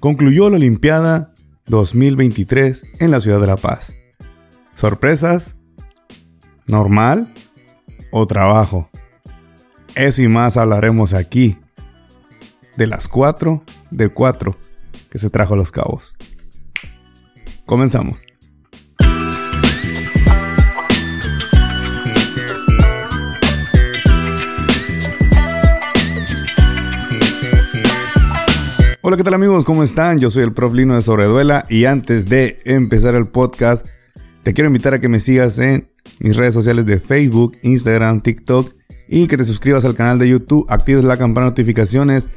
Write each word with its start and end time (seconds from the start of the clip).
concluyó 0.00 0.50
la 0.50 0.56
Olimpiada 0.56 1.34
2023 1.66 2.86
en 3.00 3.10
la 3.10 3.20
ciudad 3.20 3.40
de 3.40 3.46
La 3.46 3.56
Paz. 3.56 3.94
¿Sorpresas? 4.74 5.56
¿Normal? 6.66 7.32
¿O 8.10 8.26
trabajo? 8.26 8.90
Eso 9.94 10.22
y 10.22 10.28
más 10.28 10.56
hablaremos 10.56 11.14
aquí. 11.14 11.58
De 12.76 12.86
las 12.86 13.08
4 13.08 13.64
de 13.90 14.08
4 14.08 14.56
que 15.10 15.18
se 15.18 15.30
trajo 15.30 15.54
a 15.54 15.56
los 15.56 15.72
cabos. 15.72 16.16
Comenzamos. 17.66 18.27
Hola, 29.08 29.16
¿qué 29.16 29.22
tal 29.22 29.32
amigos? 29.32 29.64
¿Cómo 29.64 29.82
están? 29.82 30.18
Yo 30.18 30.30
soy 30.30 30.42
el 30.42 30.52
prof 30.52 30.74
Lino 30.74 30.94
de 30.94 31.00
Sobreduela 31.00 31.64
y 31.70 31.86
antes 31.86 32.26
de 32.26 32.58
empezar 32.66 33.14
el 33.14 33.26
podcast, 33.26 33.86
te 34.42 34.52
quiero 34.52 34.68
invitar 34.68 34.92
a 34.92 35.00
que 35.00 35.08
me 35.08 35.18
sigas 35.18 35.58
en 35.58 35.90
mis 36.18 36.36
redes 36.36 36.52
sociales 36.52 36.84
de 36.84 37.00
Facebook, 37.00 37.56
Instagram, 37.62 38.20
TikTok 38.20 38.74
y 39.08 39.26
que 39.26 39.38
te 39.38 39.46
suscribas 39.46 39.86
al 39.86 39.94
canal 39.94 40.18
de 40.18 40.28
YouTube, 40.28 40.66
actives 40.68 41.04
la 41.04 41.16
campana 41.16 41.46
de 41.46 41.52
notificaciones, 41.52 42.28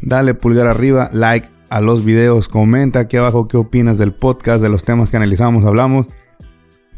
dale 0.00 0.32
pulgar 0.32 0.68
arriba, 0.68 1.10
like 1.12 1.50
a 1.68 1.82
los 1.82 2.02
videos, 2.02 2.48
comenta 2.48 3.00
aquí 3.00 3.18
abajo 3.18 3.46
qué 3.46 3.58
opinas 3.58 3.98
del 3.98 4.14
podcast, 4.14 4.62
de 4.62 4.70
los 4.70 4.84
temas 4.84 5.10
que 5.10 5.18
analizamos, 5.18 5.66
hablamos 5.66 6.06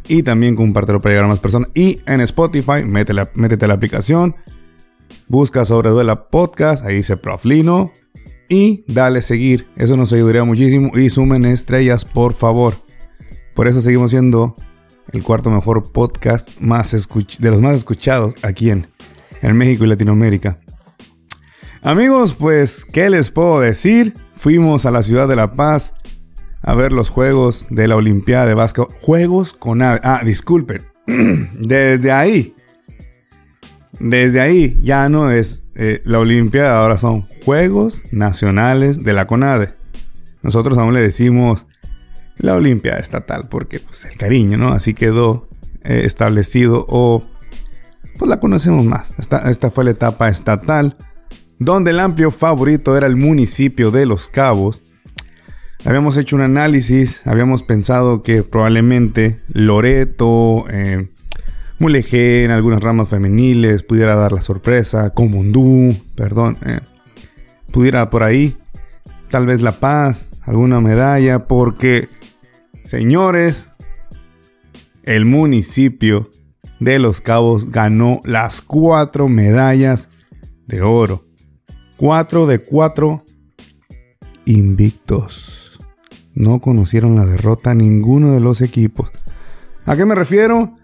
y 0.06 0.22
también 0.22 0.54
compártelo 0.54 1.00
para 1.00 1.14
llegar 1.14 1.24
a 1.24 1.28
más 1.30 1.40
personas. 1.40 1.70
Y 1.74 2.02
en 2.06 2.20
Spotify, 2.20 2.84
métete, 2.86 3.28
métete 3.34 3.64
a 3.64 3.68
la 3.68 3.74
aplicación, 3.74 4.36
busca 5.26 5.64
Sobreduela 5.64 6.28
Podcast, 6.28 6.86
ahí 6.86 6.94
dice 6.94 7.16
Prof 7.16 7.44
Lino 7.44 7.90
y 8.48 8.84
dale 8.86 9.22
seguir. 9.22 9.68
Eso 9.76 9.96
nos 9.96 10.12
ayudaría 10.12 10.44
muchísimo 10.44 10.96
y 10.96 11.10
sumen 11.10 11.44
estrellas, 11.44 12.04
por 12.04 12.32
favor. 12.32 12.74
Por 13.54 13.68
eso 13.68 13.80
seguimos 13.80 14.10
siendo 14.10 14.56
el 15.12 15.22
cuarto 15.22 15.50
mejor 15.50 15.92
podcast 15.92 16.48
más 16.60 16.92
de 16.92 17.50
los 17.50 17.60
más 17.60 17.74
escuchados 17.74 18.34
aquí 18.42 18.70
en, 18.70 18.88
en 19.42 19.56
México 19.56 19.84
y 19.84 19.88
Latinoamérica. 19.88 20.60
Amigos, 21.82 22.34
pues, 22.34 22.84
¿qué 22.84 23.08
les 23.08 23.30
puedo 23.30 23.60
decir? 23.60 24.14
Fuimos 24.34 24.86
a 24.86 24.90
la 24.90 25.02
ciudad 25.02 25.28
de 25.28 25.36
La 25.36 25.54
Paz 25.54 25.94
a 26.62 26.74
ver 26.74 26.92
los 26.92 27.08
juegos 27.08 27.66
de 27.70 27.88
la 27.88 27.96
Olimpiada 27.96 28.46
de 28.46 28.54
Vasco. 28.54 28.88
Juegos 29.00 29.52
con. 29.52 29.82
Ah, 29.82 30.20
disculpen. 30.24 30.82
Desde 31.06 32.12
ahí 32.12 32.54
desde 34.00 34.40
ahí 34.40 34.78
ya 34.82 35.08
no 35.08 35.30
es 35.30 35.64
eh, 35.76 36.00
la 36.04 36.18
Olimpiada, 36.18 36.80
ahora 36.80 36.98
son 36.98 37.28
Juegos 37.44 38.02
Nacionales 38.12 39.02
de 39.04 39.12
la 39.12 39.26
CONADE. 39.26 39.74
Nosotros 40.42 40.78
aún 40.78 40.94
le 40.94 41.00
decimos 41.00 41.66
la 42.36 42.54
Olimpiada 42.54 42.98
Estatal 42.98 43.48
porque 43.50 43.80
pues 43.80 44.04
el 44.04 44.16
cariño, 44.16 44.56
¿no? 44.56 44.68
Así 44.68 44.94
quedó 44.94 45.48
eh, 45.84 46.02
establecido 46.04 46.84
o 46.88 47.24
pues 48.18 48.28
la 48.28 48.40
conocemos 48.40 48.84
más. 48.84 49.14
Esta, 49.18 49.50
esta 49.50 49.70
fue 49.70 49.84
la 49.84 49.90
etapa 49.90 50.28
estatal 50.28 50.96
donde 51.58 51.90
el 51.90 52.00
amplio 52.00 52.30
favorito 52.30 52.96
era 52.96 53.06
el 53.06 53.16
municipio 53.16 53.90
de 53.90 54.06
Los 54.06 54.28
Cabos. 54.28 54.82
Habíamos 55.84 56.16
hecho 56.16 56.36
un 56.36 56.42
análisis, 56.42 57.22
habíamos 57.24 57.62
pensado 57.62 58.22
que 58.22 58.42
probablemente 58.42 59.40
Loreto, 59.48 60.64
eh, 60.70 61.10
Mulegé 61.78 62.44
en 62.44 62.50
algunas 62.50 62.82
ramas 62.82 63.08
femeniles, 63.08 63.84
pudiera 63.84 64.14
dar 64.14 64.32
la 64.32 64.42
sorpresa, 64.42 65.10
Comundú, 65.10 65.94
perdón, 66.16 66.58
eh, 66.66 66.80
pudiera 67.70 68.10
por 68.10 68.24
ahí, 68.24 68.56
tal 69.28 69.46
vez 69.46 69.62
La 69.62 69.72
Paz, 69.72 70.28
alguna 70.42 70.80
medalla, 70.80 71.46
porque, 71.46 72.08
señores, 72.84 73.70
el 75.04 75.24
municipio 75.24 76.30
de 76.80 76.98
Los 76.98 77.20
Cabos 77.20 77.70
ganó 77.70 78.20
las 78.24 78.60
cuatro 78.60 79.28
medallas 79.28 80.08
de 80.66 80.82
oro. 80.82 81.24
Cuatro 81.96 82.46
de 82.46 82.60
cuatro 82.60 83.24
invictos. 84.44 85.78
No 86.34 86.60
conocieron 86.60 87.16
la 87.16 87.26
derrota 87.26 87.74
ninguno 87.74 88.32
de 88.32 88.40
los 88.40 88.60
equipos. 88.60 89.10
¿A 89.84 89.96
qué 89.96 90.04
me 90.04 90.14
refiero? 90.14 90.77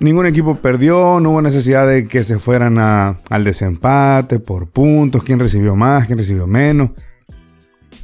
Ningún 0.00 0.26
equipo 0.26 0.56
perdió, 0.56 1.20
no 1.20 1.30
hubo 1.30 1.42
necesidad 1.42 1.86
de 1.88 2.06
que 2.06 2.24
se 2.24 2.38
fueran 2.38 2.78
al 2.78 3.44
desempate 3.44 4.40
por 4.40 4.70
puntos, 4.70 5.22
quién 5.22 5.38
recibió 5.38 5.74
más, 5.74 6.06
quién 6.06 6.18
recibió 6.18 6.46
menos. 6.46 6.90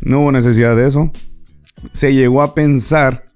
No 0.00 0.20
hubo 0.20 0.32
necesidad 0.32 0.76
de 0.76 0.88
eso. 0.88 1.10
Se 1.92 2.14
llegó 2.14 2.42
a 2.42 2.54
pensar, 2.54 3.30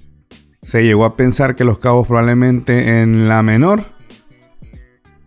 se 0.62 0.84
llegó 0.84 1.04
a 1.04 1.16
pensar 1.16 1.54
que 1.54 1.64
los 1.64 1.78
cabos 1.78 2.06
probablemente 2.06 3.02
en 3.02 3.28
la 3.28 3.42
menor, 3.42 3.84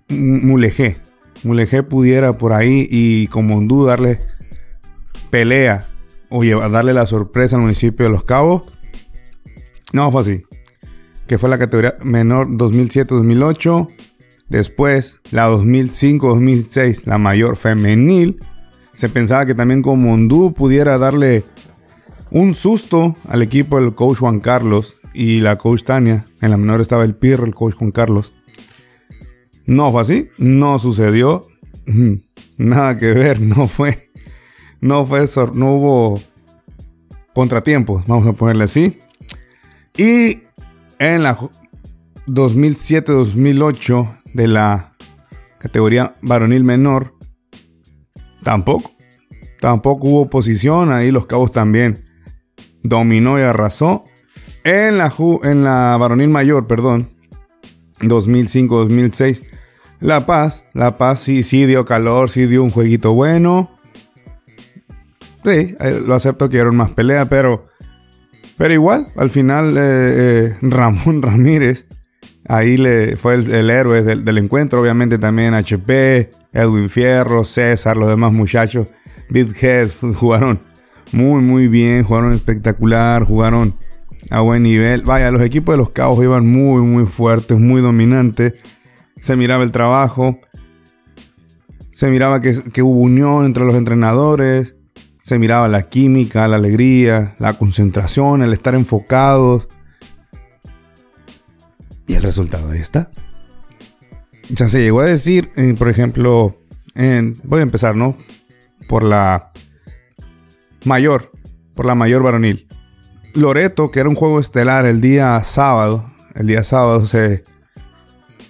Mulegé, 0.08 0.98
Mulegé 1.44 1.84
pudiera 1.84 2.38
por 2.38 2.54
ahí 2.54 2.88
y 2.90 3.28
como 3.28 3.58
Hondú 3.58 3.86
darle 3.86 4.20
pelea 5.30 5.88
o 6.30 6.44
darle 6.44 6.94
la 6.94 7.06
sorpresa 7.06 7.58
al 7.58 7.62
municipio 7.62 8.06
de 8.06 8.12
los 8.12 8.24
cabos. 8.24 8.72
No 9.94 10.12
fue 10.12 10.22
así 10.22 10.44
que 11.30 11.38
fue 11.38 11.48
la 11.48 11.60
categoría 11.60 11.96
menor 12.02 12.48
2007-2008. 12.58 13.88
Después, 14.50 15.22
la 15.30 15.48
2005-2006, 15.48 17.04
la 17.06 17.20
mayor 17.20 17.56
femenil. 17.56 18.44
Se 18.96 19.10
pensaba 19.10 19.46
que 19.46 19.54
también 19.54 19.84
como 19.84 20.12
Hondú 20.12 20.56
pudiera 20.56 20.98
darle 20.98 21.46
un 22.32 22.56
susto 22.56 23.16
al 23.28 23.44
equipo 23.44 23.80
del 23.80 23.94
coach 23.94 24.18
Juan 24.18 24.40
Carlos 24.40 24.96
y 25.14 25.42
la 25.42 25.60
coach 25.60 25.84
Tania. 25.84 26.26
En 26.42 26.50
la 26.50 26.58
menor 26.58 26.82
estaba 26.82 27.04
el 27.04 27.14
Pirro, 27.14 27.46
el 27.46 27.54
coach 27.54 27.76
Juan 27.76 27.92
Carlos. 27.92 28.34
No 29.68 29.92
fue 29.92 30.02
así, 30.02 30.30
no 30.40 30.80
sucedió. 30.80 31.46
Nada 32.58 32.98
que 32.98 33.14
ver, 33.14 33.40
no 33.42 33.68
fue. 33.68 34.10
No 34.82 35.06
fue, 35.06 35.28
no 35.54 35.76
hubo 35.76 36.22
contratiempos, 37.36 38.08
vamos 38.08 38.26
a 38.26 38.34
ponerle 38.34 38.64
así. 38.64 38.98
Y 39.96 40.49
en 41.00 41.24
la 41.24 41.38
2007-2008 42.28 44.22
de 44.34 44.48
la 44.48 44.96
categoría 45.58 46.16
varonil 46.22 46.64
menor, 46.64 47.16
tampoco. 48.44 48.92
Tampoco 49.60 50.08
hubo 50.08 50.22
oposición, 50.22 50.92
ahí 50.92 51.12
los 51.12 51.26
cabos 51.26 51.52
también 51.52 52.06
dominó 52.84 53.40
y 53.40 53.42
arrasó. 53.42 54.06
En 54.64 54.98
la, 54.98 55.14
en 55.44 55.64
la 55.64 55.98
varonil 55.98 56.30
mayor, 56.30 56.68
perdón, 56.68 57.10
2005-2006, 58.02 59.44
La 60.00 60.26
Paz, 60.26 60.64
La 60.74 60.98
Paz 60.98 61.22
sí, 61.22 61.44
sí 61.44 61.66
dio 61.66 61.86
calor, 61.86 62.30
sí 62.30 62.46
dio 62.46 62.64
un 62.64 62.70
jueguito 62.70 63.14
bueno. 63.14 63.72
Sí, 65.44 65.76
eh, 65.80 66.02
lo 66.06 66.14
acepto 66.14 66.50
que 66.50 66.58
era 66.58 66.72
más 66.72 66.92
pelea, 66.92 67.30
pero 67.30 67.69
pero 68.60 68.74
igual, 68.74 69.06
al 69.16 69.30
final 69.30 69.78
eh, 69.78 69.82
eh, 70.52 70.58
Ramón 70.62 71.22
Ramírez, 71.22 71.88
ahí 72.46 72.76
le 72.76 73.16
fue 73.16 73.36
el, 73.36 73.70
héroe 73.70 74.04
del, 74.04 74.38
encuentro. 74.38 74.82
Obviamente 74.82 75.18
también 75.18 75.54
HP, 75.54 76.30
Edwin 76.52 76.90
Fierro, 76.90 77.46
César, 77.46 77.96
los 77.96 78.10
demás 78.10 78.34
muchachos, 78.34 78.90
Big 79.30 79.56
Heads 79.64 80.00
jugaron 80.16 80.60
muy, 81.14 81.42
muy 81.42 81.70
bien, 81.70 82.04
jugaron 82.04 82.34
espectacular, 82.34 83.24
jugaron 83.24 83.78
a 84.30 84.42
buen 84.42 84.64
nivel. 84.64 85.04
Vaya, 85.04 85.32
los 85.32 85.42
equipos 85.42 85.72
de 85.72 85.78
los 85.78 85.92
Cabos 85.92 86.22
iban 86.22 86.46
muy, 86.46 86.82
muy 86.82 87.06
fuertes, 87.06 87.58
muy 87.58 87.82
dominantes. 87.82 88.56
Se 89.22 89.38
miraba 89.38 89.64
el 89.64 89.72
trabajo. 89.72 90.38
Se 91.94 92.10
miraba 92.10 92.42
que 92.42 92.82
hubo 92.82 93.00
unión 93.00 93.46
entre 93.46 93.64
los 93.64 93.76
entrenadores 93.76 94.76
se 95.30 95.38
miraba 95.38 95.68
la 95.68 95.84
química, 95.84 96.48
la 96.48 96.56
alegría, 96.56 97.36
la 97.38 97.54
concentración, 97.54 98.42
el 98.42 98.52
estar 98.52 98.74
enfocados. 98.74 99.68
Y 102.08 102.16
el 102.16 102.24
resultado 102.24 102.72
ahí 102.72 102.80
está. 102.80 103.12
Ya 104.50 104.68
se 104.68 104.82
llegó 104.82 105.02
a 105.02 105.06
decir, 105.06 105.52
eh, 105.56 105.76
por 105.78 105.88
ejemplo, 105.88 106.58
en, 106.96 107.40
voy 107.44 107.60
a 107.60 107.62
empezar, 107.62 107.96
¿no? 107.96 108.18
Por 108.88 109.04
la 109.04 109.52
mayor, 110.84 111.32
por 111.76 111.86
la 111.86 111.94
mayor 111.94 112.24
varonil. 112.24 112.68
Loreto, 113.36 113.92
que 113.92 114.00
era 114.00 114.10
un 114.10 114.16
juego 114.16 114.40
estelar 114.40 114.88
el 114.88 115.00
día 115.00 115.44
sábado, 115.44 116.12
el 116.34 116.48
día 116.48 116.64
sábado 116.64 117.06
se, 117.06 117.44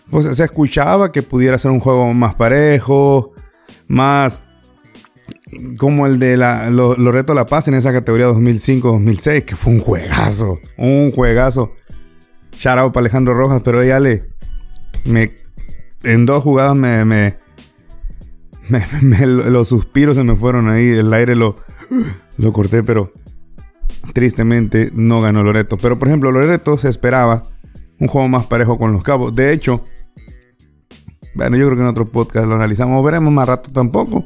pues, 0.10 0.34
se 0.34 0.46
escuchaba 0.46 1.12
que 1.12 1.24
pudiera 1.24 1.58
ser 1.58 1.72
un 1.72 1.82
juego 1.82 2.14
más 2.14 2.36
parejo, 2.36 3.34
más 3.90 4.44
como 5.78 6.08
el 6.08 6.20
de 6.20 6.38
la, 6.38 6.70
Loreto 6.70 7.34
La 7.34 7.46
Paz 7.46 7.68
en 7.68 7.74
esa 7.74 7.92
categoría 7.92 8.28
2005-2006, 8.30 9.46
que 9.46 9.56
fue 9.56 9.74
un 9.74 9.80
juegazo, 9.80 10.60
un 10.78 11.12
juegazo. 11.12 11.74
Shout 12.52 12.92
para 12.92 13.02
Alejandro 13.02 13.34
Rojas, 13.34 13.62
pero 13.64 13.84
ya 13.84 14.00
le, 14.00 14.30
me, 15.06 15.34
en 16.04 16.26
dos 16.26 16.44
jugadas 16.44 16.76
me, 16.76 17.06
me, 17.06 17.38
me, 19.02 19.26
los 19.26 19.70
suspiros 19.70 20.16
se 20.16 20.24
me 20.24 20.36
fueron 20.36 20.70
ahí, 20.70 20.90
el 20.90 21.14
aire 21.14 21.36
lo, 21.36 21.58
lo 22.38 22.54
corté, 22.54 22.84
pero 22.84 23.14
tristemente 24.14 24.92
no 24.94 25.22
ganó 25.22 25.44
Loreto. 25.44 25.78
Pero 25.78 25.98
por 25.98 26.08
ejemplo, 26.08 26.32
Loreto 26.32 26.78
se 26.78 26.90
esperaba 26.90 27.44
un 28.00 28.08
juego 28.08 28.28
más 28.28 28.46
parejo 28.46 28.78
con 28.78 28.92
los 28.92 29.04
cabos. 29.04 29.36
De 29.36 29.54
hecho, 29.54 29.86
bueno, 31.36 31.58
yo 31.58 31.66
creo 31.68 31.78
que 31.78 31.84
en 31.84 31.90
otro 31.90 32.10
podcast 32.10 32.48
lo 32.48 32.56
analizamos. 32.56 33.04
Veremos 33.04 33.32
más 33.32 33.48
rato 33.48 33.72
tampoco. 33.72 34.26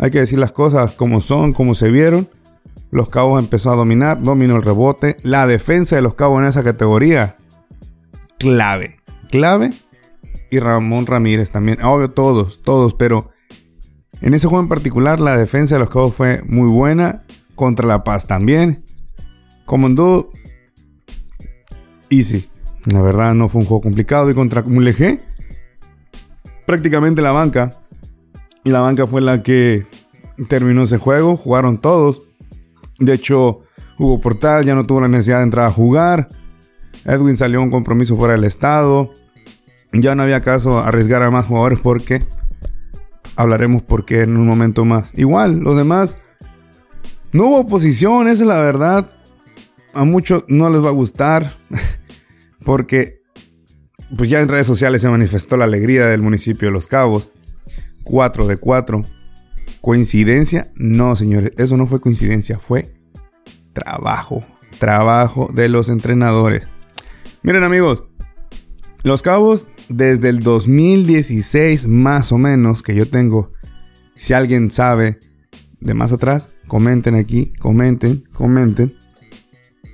Hay 0.00 0.10
que 0.10 0.20
decir 0.20 0.38
las 0.38 0.52
cosas 0.52 0.92
como 0.92 1.20
son, 1.20 1.52
como 1.52 1.74
se 1.74 1.90
vieron. 1.90 2.28
Los 2.90 3.10
Cabos 3.10 3.38
empezó 3.38 3.70
a 3.70 3.76
dominar, 3.76 4.22
dominó 4.22 4.56
el 4.56 4.62
rebote. 4.62 5.18
La 5.22 5.46
defensa 5.46 5.94
de 5.94 6.02
los 6.02 6.14
Cabos 6.14 6.40
en 6.40 6.48
esa 6.48 6.64
categoría, 6.64 7.36
clave, 8.38 8.96
clave. 9.30 9.72
Y 10.50 10.58
Ramón 10.58 11.06
Ramírez 11.06 11.50
también. 11.50 11.84
Obvio, 11.84 12.10
todos, 12.10 12.62
todos, 12.62 12.94
pero 12.94 13.30
en 14.22 14.32
ese 14.32 14.48
juego 14.48 14.62
en 14.62 14.68
particular 14.70 15.20
la 15.20 15.36
defensa 15.36 15.74
de 15.74 15.80
los 15.80 15.90
Cabos 15.90 16.14
fue 16.14 16.42
muy 16.46 16.68
buena. 16.70 17.22
Contra 17.54 17.86
La 17.86 18.02
Paz 18.02 18.26
también. 18.26 18.82
Comandó 19.66 20.30
easy. 22.08 22.48
La 22.86 23.02
verdad 23.02 23.34
no 23.34 23.50
fue 23.50 23.60
un 23.60 23.66
juego 23.66 23.82
complicado. 23.82 24.30
Y 24.30 24.34
contra 24.34 24.62
Mulegé, 24.62 25.20
prácticamente 26.66 27.20
la 27.20 27.32
banca. 27.32 27.79
Y 28.64 28.70
la 28.70 28.80
banca 28.80 29.06
fue 29.06 29.20
la 29.20 29.42
que 29.42 29.86
terminó 30.48 30.84
ese 30.84 30.98
juego. 30.98 31.36
Jugaron 31.36 31.80
todos. 31.80 32.28
De 32.98 33.14
hecho, 33.14 33.60
Hugo 33.98 34.20
Portal 34.20 34.64
ya 34.64 34.74
no 34.74 34.86
tuvo 34.86 35.00
la 35.00 35.08
necesidad 35.08 35.38
de 35.38 35.44
entrar 35.44 35.66
a 35.66 35.72
jugar. 35.72 36.28
Edwin 37.04 37.36
salió 37.36 37.60
a 37.60 37.62
un 37.62 37.70
compromiso 37.70 38.16
fuera 38.16 38.34
del 38.34 38.44
estado. 38.44 39.10
Ya 39.92 40.14
no 40.14 40.22
había 40.22 40.40
caso 40.40 40.78
arriesgar 40.78 41.22
a 41.22 41.30
más 41.30 41.46
jugadores 41.46 41.80
porque 41.80 42.22
hablaremos 43.36 43.82
por 43.82 44.04
qué 44.04 44.22
en 44.22 44.36
un 44.36 44.46
momento 44.46 44.84
más. 44.84 45.10
Igual, 45.14 45.60
los 45.60 45.76
demás 45.76 46.18
no 47.32 47.46
hubo 47.46 47.60
oposición, 47.60 48.28
esa 48.28 48.42
es 48.42 48.48
la 48.48 48.58
verdad. 48.58 49.12
A 49.94 50.04
muchos 50.04 50.44
no 50.48 50.70
les 50.70 50.84
va 50.84 50.88
a 50.88 50.92
gustar 50.92 51.58
porque 52.64 53.22
pues 54.16 54.28
ya 54.28 54.40
en 54.40 54.48
redes 54.48 54.66
sociales 54.66 55.02
se 55.02 55.08
manifestó 55.08 55.56
la 55.56 55.64
alegría 55.64 56.06
del 56.06 56.22
municipio 56.22 56.68
de 56.68 56.72
Los 56.72 56.86
Cabos. 56.86 57.30
4 58.10 58.46
de 58.48 58.56
4. 58.56 59.02
¿Coincidencia? 59.80 60.72
No, 60.74 61.14
señores, 61.16 61.52
eso 61.56 61.76
no 61.76 61.86
fue 61.86 62.00
coincidencia, 62.00 62.58
fue 62.58 62.92
trabajo. 63.72 64.44
Trabajo 64.78 65.48
de 65.54 65.68
los 65.68 65.88
entrenadores. 65.88 66.68
Miren 67.42 67.62
amigos, 67.62 68.04
Los 69.04 69.22
Cabos 69.22 69.68
desde 69.88 70.28
el 70.28 70.40
2016 70.40 71.86
más 71.86 72.32
o 72.32 72.38
menos 72.38 72.82
que 72.82 72.94
yo 72.94 73.08
tengo, 73.08 73.52
si 74.16 74.32
alguien 74.32 74.70
sabe 74.70 75.18
de 75.80 75.94
más 75.94 76.12
atrás, 76.12 76.54
comenten 76.66 77.14
aquí, 77.14 77.52
comenten, 77.58 78.24
comenten. 78.32 78.94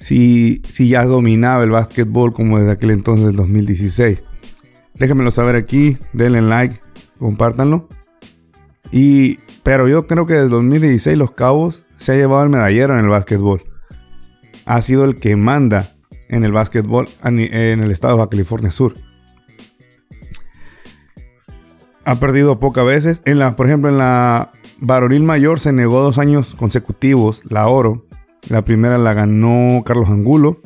Si, 0.00 0.62
si 0.68 0.88
ya 0.88 1.04
dominaba 1.04 1.64
el 1.64 1.70
básquetbol 1.70 2.32
como 2.32 2.58
desde 2.58 2.72
aquel 2.72 2.90
entonces 2.90 3.26
del 3.26 3.36
2016. 3.36 4.22
Déjenmelo 4.94 5.30
saber 5.30 5.56
aquí, 5.56 5.96
denle 6.12 6.42
like, 6.42 6.80
compártanlo. 7.18 7.88
Y, 8.90 9.38
pero 9.62 9.88
yo 9.88 10.06
creo 10.06 10.26
que 10.26 10.34
desde 10.34 10.48
2016 10.48 11.16
Los 11.16 11.32
Cabos 11.32 11.84
se 11.96 12.12
ha 12.12 12.14
llevado 12.16 12.42
el 12.42 12.50
medallero 12.50 12.94
en 12.94 13.04
el 13.04 13.10
básquetbol. 13.10 13.62
Ha 14.64 14.82
sido 14.82 15.04
el 15.04 15.16
que 15.16 15.36
manda 15.36 15.96
en 16.28 16.44
el 16.44 16.52
básquetbol 16.52 17.08
en 17.22 17.38
el 17.38 17.90
estado 17.90 18.18
de 18.18 18.28
California 18.28 18.70
Sur. 18.70 18.94
Ha 22.04 22.20
perdido 22.20 22.60
pocas 22.60 22.86
veces. 22.86 23.22
En 23.24 23.38
la, 23.38 23.56
por 23.56 23.66
ejemplo, 23.66 23.90
en 23.90 23.98
la 23.98 24.52
varonil 24.78 25.24
mayor 25.24 25.58
se 25.58 25.72
negó 25.72 26.02
dos 26.02 26.18
años 26.18 26.54
consecutivos 26.54 27.42
la 27.50 27.66
oro. 27.66 28.06
La 28.48 28.64
primera 28.64 28.96
la 28.96 29.12
ganó 29.12 29.82
Carlos 29.84 30.08
Angulo. 30.08 30.60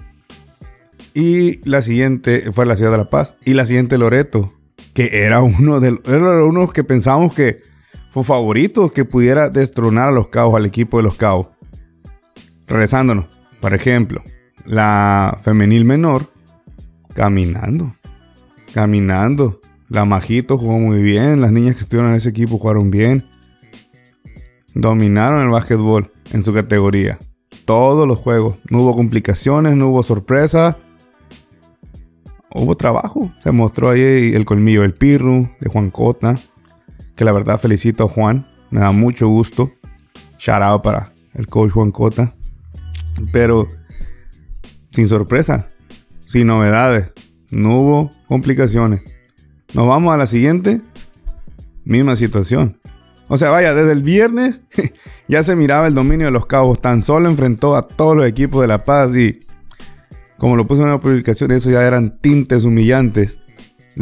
Y 1.14 1.66
la 1.68 1.82
siguiente 1.82 2.52
fue 2.52 2.66
la 2.66 2.76
Ciudad 2.76 2.92
de 2.92 2.98
La 2.98 3.10
Paz. 3.10 3.36
Y 3.44 3.54
la 3.54 3.64
siguiente 3.64 3.96
Loreto. 3.96 4.52
Que 4.92 5.24
era 5.24 5.40
uno 5.40 5.80
de 5.80 5.98
era 6.06 6.44
uno 6.44 6.68
que 6.68 6.84
pensamos 6.84 7.34
que 7.34 7.60
fue 8.10 8.24
favorito 8.24 8.92
que 8.92 9.04
pudiera 9.04 9.48
destronar 9.48 10.08
a 10.08 10.12
los 10.12 10.28
cabos, 10.28 10.56
al 10.56 10.66
equipo 10.66 10.96
de 10.96 11.04
los 11.04 11.14
cabos. 11.14 11.48
Regresándonos, 12.66 13.26
por 13.60 13.72
ejemplo, 13.72 14.22
la 14.64 15.40
femenil 15.44 15.84
menor, 15.84 16.32
caminando, 17.14 17.94
caminando. 18.74 19.60
La 19.88 20.04
Majito 20.04 20.58
jugó 20.58 20.78
muy 20.78 21.02
bien, 21.02 21.40
las 21.40 21.52
niñas 21.52 21.76
que 21.76 21.82
estuvieron 21.82 22.10
en 22.10 22.16
ese 22.16 22.28
equipo 22.28 22.58
jugaron 22.58 22.90
bien. 22.90 23.28
Dominaron 24.74 25.42
el 25.42 25.48
básquetbol 25.48 26.12
en 26.32 26.44
su 26.44 26.52
categoría. 26.52 27.18
Todos 27.64 28.06
los 28.06 28.18
juegos. 28.18 28.56
No 28.70 28.82
hubo 28.82 28.94
complicaciones, 28.94 29.76
no 29.76 29.88
hubo 29.88 30.02
sorpresas. 30.04 30.76
Hubo 32.54 32.76
trabajo. 32.76 33.32
Se 33.42 33.50
mostró 33.50 33.90
ahí 33.90 34.32
el 34.34 34.44
colmillo 34.44 34.82
del 34.82 34.94
Pirru, 34.94 35.48
de 35.60 35.68
Juan 35.68 35.90
Cota 35.90 36.38
que 37.20 37.26
la 37.26 37.32
verdad 37.32 37.60
felicito 37.60 38.04
a 38.04 38.08
Juan, 38.08 38.48
me 38.70 38.80
da 38.80 38.92
mucho 38.92 39.28
gusto. 39.28 39.74
Shout 40.38 40.82
para 40.82 41.12
el 41.34 41.48
coach 41.48 41.70
Juan 41.70 41.90
Cota. 41.90 42.34
Pero 43.30 43.68
sin 44.90 45.06
sorpresa, 45.06 45.70
sin 46.24 46.46
novedades, 46.46 47.12
no 47.50 47.78
hubo 47.78 48.10
complicaciones. 48.26 49.02
Nos 49.74 49.86
vamos 49.86 50.14
a 50.14 50.16
la 50.16 50.26
siguiente, 50.26 50.80
misma 51.84 52.16
situación. 52.16 52.80
O 53.28 53.36
sea, 53.36 53.50
vaya, 53.50 53.74
desde 53.74 53.92
el 53.92 54.02
viernes 54.02 54.62
ya 55.28 55.42
se 55.42 55.56
miraba 55.56 55.88
el 55.88 55.94
dominio 55.94 56.24
de 56.24 56.32
los 56.32 56.46
cabos. 56.46 56.78
Tan 56.78 57.02
solo 57.02 57.28
enfrentó 57.28 57.76
a 57.76 57.82
todos 57.82 58.16
los 58.16 58.24
equipos 58.24 58.62
de 58.62 58.68
La 58.68 58.82
Paz 58.84 59.14
y, 59.14 59.44
como 60.38 60.56
lo 60.56 60.66
puse 60.66 60.80
en 60.80 60.88
una 60.88 61.00
publicación, 61.00 61.50
eso 61.50 61.68
ya 61.70 61.86
eran 61.86 62.18
tintes 62.18 62.64
humillantes. 62.64 63.40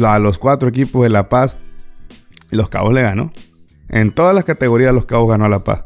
A 0.01 0.19
los 0.19 0.37
cuatro 0.37 0.69
equipos 0.69 1.03
de 1.03 1.09
La 1.09 1.27
Paz 1.27 1.57
los 2.51 2.69
Cabos 2.69 2.93
le 2.93 3.01
ganó. 3.01 3.31
En 3.89 4.13
todas 4.13 4.35
las 4.35 4.43
categorías 4.43 4.93
Los 4.93 5.05
Cabos 5.05 5.29
ganó 5.29 5.45
a 5.45 5.49
La 5.49 5.63
Paz. 5.63 5.85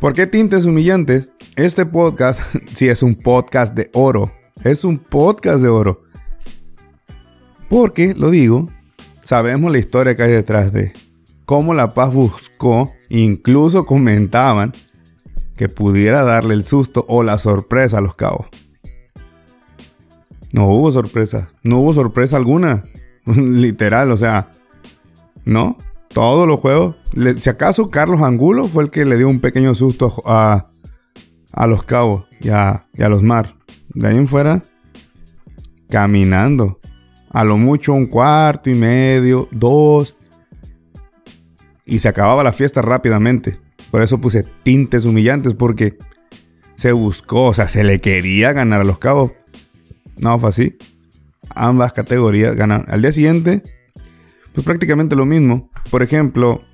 ¿Por 0.00 0.12
qué 0.12 0.26
tintes 0.26 0.64
humillantes? 0.64 1.30
Este 1.56 1.84
podcast, 1.84 2.40
sí 2.74 2.88
es 2.88 3.02
un 3.02 3.14
podcast 3.14 3.74
de 3.74 3.90
oro. 3.92 4.32
Es 4.64 4.84
un 4.84 4.98
podcast 4.98 5.60
de 5.62 5.68
oro. 5.68 6.02
Porque, 7.68 8.14
lo 8.14 8.30
digo, 8.30 8.70
sabemos 9.22 9.70
la 9.70 9.78
historia 9.78 10.16
que 10.16 10.22
hay 10.22 10.30
detrás 10.30 10.72
de 10.72 10.92
cómo 11.44 11.74
La 11.74 11.94
Paz 11.94 12.12
buscó, 12.12 12.92
incluso 13.08 13.86
comentaban 13.86 14.72
que 15.56 15.68
pudiera 15.68 16.22
darle 16.22 16.54
el 16.54 16.64
susto 16.64 17.04
o 17.08 17.22
la 17.22 17.38
sorpresa 17.38 17.98
a 17.98 18.00
los 18.00 18.14
cabos. 18.14 18.46
No 20.52 20.68
hubo 20.68 20.90
sorpresa, 20.92 21.50
no 21.62 21.80
hubo 21.80 21.92
sorpresa 21.92 22.36
alguna. 22.36 22.84
Literal, 23.26 24.10
o 24.10 24.16
sea, 24.16 24.50
¿no? 25.48 25.78
Todos 26.08 26.46
los 26.46 26.60
juegos. 26.60 26.96
si 27.40 27.50
acaso 27.50 27.90
Carlos 27.90 28.22
Angulo 28.22 28.68
fue 28.68 28.84
el 28.84 28.90
que 28.90 29.04
le 29.04 29.16
dio 29.16 29.28
un 29.28 29.40
pequeño 29.40 29.74
susto 29.74 30.14
a, 30.26 30.70
a 31.52 31.66
los 31.66 31.84
cabos 31.84 32.26
y 32.40 32.50
a, 32.50 32.86
los 32.96 33.22
mar. 33.22 33.56
De 33.88 34.08
ahí 34.08 34.16
en 34.16 34.28
fuera, 34.28 34.62
caminando. 35.88 36.80
A 37.30 37.44
lo 37.44 37.56
mucho 37.56 37.94
un 37.94 38.06
cuarto 38.06 38.70
y 38.70 38.74
medio, 38.74 39.48
dos. 39.50 40.16
Y 41.84 41.98
se 42.00 42.08
acababa 42.08 42.44
la 42.44 42.52
fiesta 42.52 42.82
rápidamente. 42.82 43.58
Por 43.90 44.02
eso 44.02 44.20
puse 44.20 44.44
tintes 44.62 45.06
humillantes 45.06 45.54
porque 45.54 45.96
se 46.76 46.92
buscó, 46.92 47.46
o 47.46 47.54
sea, 47.54 47.68
se 47.68 47.84
le 47.84 48.00
quería 48.00 48.52
ganar 48.52 48.82
a 48.82 48.84
los 48.84 48.98
cabos. 48.98 49.32
No 50.18 50.38
fue 50.38 50.50
así. 50.50 50.76
Ambas 51.54 51.92
categorías 51.92 52.54
ganan. 52.54 52.84
Al 52.88 53.00
día 53.00 53.12
siguiente, 53.12 53.62
pues 54.58 54.64
prácticamente 54.64 55.14
lo 55.14 55.24
mismo. 55.24 55.70
Por 55.88 56.02
ejemplo, 56.02 56.64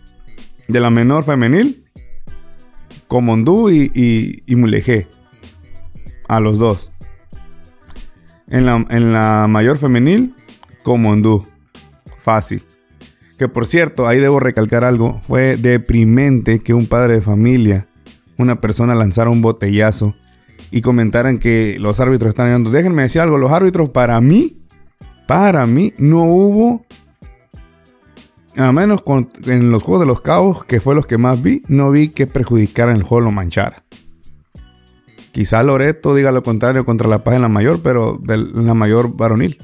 de 0.69 0.81
la 0.81 0.89
menor 0.89 1.23
femenil, 1.23 1.85
Comondú 3.09 3.69
y, 3.69 3.91
y, 3.95 4.43
y 4.47 4.57
Mulegé. 4.57 5.07
A 6.27 6.41
los 6.41 6.57
dos. 6.57 6.91
En 8.49 8.65
la, 8.65 8.83
en 8.89 9.13
la 9.13 9.49
mayor 9.51 9.77
femenil, 9.77 10.35
Comondú. 10.83 11.47
Fácil. 12.17 12.65
Que 13.39 13.49
por 13.49 13.67
cierto, 13.67 14.09
ahí 14.09 14.19
debo 14.19 14.41
recalcar 14.41 14.83
algo. 14.83 15.21
Fue 15.21 15.59
deprimente 15.59 16.61
que 16.61 16.73
un 16.73 16.87
padre 16.87 17.17
de 17.17 17.21
familia, 17.21 17.87
una 18.39 18.63
persona 18.63 18.95
lanzara 18.95 19.29
un 19.29 19.43
botellazo 19.43 20.17
y 20.71 20.81
comentaran 20.81 21.39
que 21.39 21.77
los 21.79 22.01
árbitros 22.01 22.31
están 22.31 22.49
dando. 22.49 22.71
Déjenme 22.71 23.03
decir 23.03 23.21
algo, 23.21 23.37
los 23.37 23.53
árbitros 23.53 23.91
para 23.91 24.19
mí, 24.23 24.65
para 25.29 25.67
mí 25.67 25.93
no 25.99 26.23
hubo 26.25 26.87
a 28.57 28.73
menos 28.73 29.03
en 29.47 29.71
los 29.71 29.83
Juegos 29.83 30.01
de 30.01 30.07
los 30.07 30.21
Cabos, 30.21 30.65
que 30.65 30.81
fue 30.81 30.95
los 30.95 31.07
que 31.07 31.19
más 31.19 31.43
vi, 31.43 31.63
no 31.69 31.91
vi 31.91 32.09
que 32.09 32.27
perjudicaran 32.27 32.97
el 32.97 33.03
juego 33.03 33.23
lo 33.23 33.33
manchara. 33.33 33.85
Quizá 35.33 35.63
Loreto 35.63 36.15
diga 36.15 36.31
lo 36.31 36.43
contrario 36.43 36.85
contra 36.85 37.09
la 37.09 37.25
paz 37.25 37.35
en 37.35 37.43
la 37.43 37.49
mayor, 37.49 37.81
pero 37.83 38.21
de 38.23 38.39
la 38.39 38.75
mayor 38.75 39.17
varonil. 39.17 39.59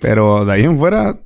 Pero 0.00 0.44
de 0.44 0.52
ahí 0.52 0.64
en 0.64 0.78
fuera, 0.78 1.20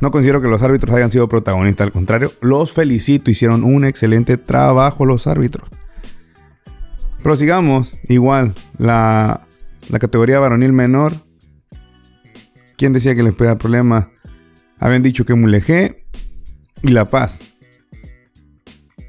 no 0.00 0.10
considero 0.10 0.40
que 0.40 0.48
los 0.48 0.62
árbitros 0.62 0.94
hayan 0.94 1.10
sido 1.10 1.28
protagonistas. 1.28 1.86
Al 1.86 1.92
contrario, 1.92 2.32
los 2.40 2.72
felicito, 2.72 3.30
hicieron 3.30 3.64
un 3.64 3.84
excelente 3.84 4.36
trabajo 4.36 5.04
los 5.04 5.26
árbitros. 5.26 5.68
Prosigamos, 7.22 7.92
igual, 8.08 8.54
la, 8.78 9.46
categoría 10.00 10.38
varonil 10.38 10.72
menor. 10.72 11.14
¿Quién 12.78 12.92
decía 12.94 13.14
que 13.14 13.22
les 13.22 13.34
podía 13.34 13.58
problema? 13.58 14.10
Habían 14.80 15.02
dicho 15.02 15.26
que 15.26 15.34
Mulegé 15.34 16.06
y 16.82 16.88
La 16.88 17.04
Paz. 17.04 17.40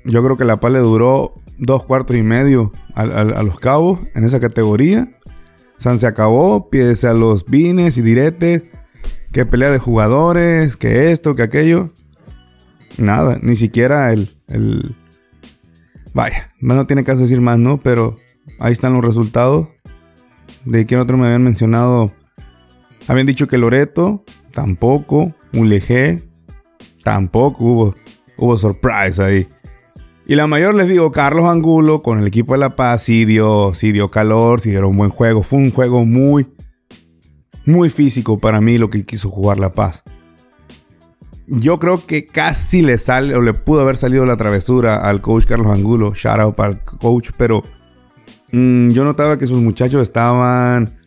Yo 0.03 0.21
creo 0.23 0.35
que 0.35 0.45
La 0.45 0.59
Paz 0.59 0.73
le 0.73 0.79
duró 0.79 1.33
dos 1.57 1.85
cuartos 1.85 2.17
y 2.17 2.23
medio 2.23 2.71
a, 2.93 3.05
los 3.43 3.59
cabos 3.59 3.99
en 4.13 4.25
esa 4.25 4.41
categoría. 4.41 5.17
San 5.77 5.97
se 5.97 6.07
acabó, 6.07 6.69
pies 6.69 7.05
a 7.05 7.13
los 7.13 7.45
vines 7.45 7.97
y 7.97 8.01
diretes. 8.01 8.63
Que 9.31 9.45
pelea 9.45 9.71
de 9.71 9.79
jugadores, 9.79 10.75
que 10.75 11.11
esto, 11.11 11.35
que 11.35 11.43
aquello. 11.43 11.93
Nada, 12.97 13.39
ni 13.41 13.55
siquiera 13.55 14.11
el, 14.11 14.37
el... 14.47 14.97
Vaya, 16.13 16.51
no 16.59 16.85
tiene 16.85 17.05
caso 17.05 17.21
decir 17.21 17.39
más, 17.39 17.57
¿no? 17.57 17.79
Pero 17.81 18.17
ahí 18.59 18.73
están 18.73 18.93
los 18.93 19.05
resultados. 19.05 19.69
¿De 20.65 20.85
quién 20.85 20.99
otro 20.99 21.17
me 21.17 21.27
habían 21.27 21.43
mencionado? 21.43 22.11
Habían 23.07 23.25
dicho 23.25 23.47
que 23.47 23.57
Loreto, 23.57 24.25
tampoco. 24.51 25.33
Mulegé, 25.51 26.23
tampoco 27.03 27.63
hubo, 27.63 27.95
hubo 28.37 28.57
surprise 28.57 29.21
ahí. 29.21 29.47
Y 30.25 30.35
la 30.35 30.47
mayor 30.47 30.75
les 30.75 30.87
digo, 30.87 31.11
Carlos 31.11 31.45
Angulo 31.45 32.01
con 32.01 32.19
el 32.19 32.27
equipo 32.27 32.53
de 32.53 32.59
La 32.59 32.75
Paz 32.75 33.03
sí 33.03 33.25
dio, 33.25 33.73
sí 33.75 33.91
dio 33.91 34.09
calor, 34.09 34.61
sí 34.61 34.69
dieron 34.69 34.91
un 34.91 34.97
buen 34.97 35.09
juego. 35.09 35.43
Fue 35.43 35.59
un 35.59 35.71
juego 35.71 36.05
muy, 36.05 36.47
muy 37.65 37.89
físico 37.89 38.39
para 38.39 38.61
mí 38.61 38.77
lo 38.77 38.89
que 38.89 39.05
quiso 39.05 39.29
jugar 39.29 39.59
La 39.59 39.71
Paz. 39.71 40.03
Yo 41.47 41.79
creo 41.79 42.05
que 42.05 42.25
casi 42.25 42.81
le 42.81 42.97
sale 42.97 43.35
o 43.35 43.41
le 43.41 43.53
pudo 43.53 43.81
haber 43.81 43.97
salido 43.97 44.25
la 44.25 44.37
travesura 44.37 45.01
al 45.01 45.21
coach 45.21 45.45
Carlos 45.45 45.69
Angulo. 45.69 46.13
Shout 46.13 46.39
out 46.39 46.55
para 46.55 46.71
el 46.71 46.79
coach, 46.79 47.31
pero 47.35 47.61
mm, 48.53 48.91
yo 48.91 49.03
notaba 49.03 49.37
que 49.37 49.47
sus 49.47 49.61
muchachos 49.61 50.01
estaban 50.01 50.97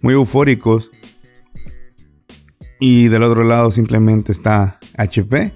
muy 0.00 0.14
eufóricos. 0.14 0.90
Y 2.80 3.08
del 3.08 3.22
otro 3.22 3.44
lado 3.44 3.72
simplemente 3.72 4.32
está 4.32 4.78
HP, 4.96 5.52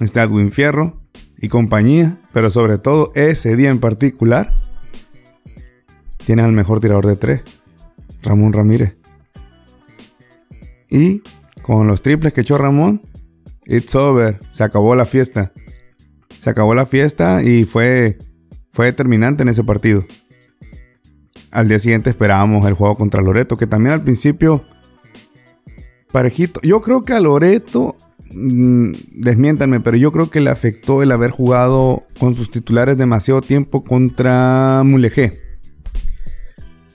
está 0.00 0.24
Edwin 0.24 0.50
Fierro 0.50 1.00
y 1.38 1.48
compañía, 1.48 2.20
pero 2.32 2.50
sobre 2.50 2.78
todo 2.78 3.12
ese 3.14 3.54
día 3.54 3.70
en 3.70 3.78
particular, 3.78 4.58
tiene 6.26 6.42
al 6.42 6.52
mejor 6.52 6.80
tirador 6.80 7.06
de 7.06 7.16
tres, 7.16 7.42
Ramón 8.22 8.52
Ramírez. 8.52 8.96
Y 10.90 11.22
con 11.62 11.86
los 11.86 12.02
triples 12.02 12.32
que 12.32 12.40
echó 12.40 12.58
Ramón, 12.58 13.02
it's 13.66 13.94
over, 13.94 14.38
se 14.52 14.64
acabó 14.64 14.94
la 14.96 15.04
fiesta. 15.04 15.52
Se 16.40 16.50
acabó 16.50 16.74
la 16.74 16.86
fiesta 16.86 17.42
y 17.42 17.64
fue, 17.64 18.18
fue 18.72 18.86
determinante 18.86 19.42
en 19.42 19.48
ese 19.48 19.64
partido. 19.64 20.04
Al 21.50 21.68
día 21.68 21.78
siguiente 21.78 22.10
esperábamos 22.10 22.66
el 22.66 22.74
juego 22.74 22.96
contra 22.96 23.22
Loreto, 23.22 23.56
que 23.56 23.66
también 23.66 23.94
al 23.94 24.02
principio 24.02 24.64
parejito. 26.12 26.60
Yo 26.62 26.80
creo 26.80 27.02
que 27.02 27.12
a 27.12 27.20
Loreto, 27.20 27.94
mm, 28.32 28.92
desmiéntanme, 29.12 29.80
pero 29.80 29.96
yo 29.96 30.12
creo 30.12 30.30
que 30.30 30.40
le 30.40 30.50
afectó 30.50 31.02
el 31.02 31.12
haber 31.12 31.30
jugado 31.30 32.06
con 32.18 32.34
sus 32.34 32.50
titulares 32.50 32.96
demasiado 32.96 33.40
tiempo 33.40 33.84
contra 33.84 34.82
Mulegé. 34.84 35.48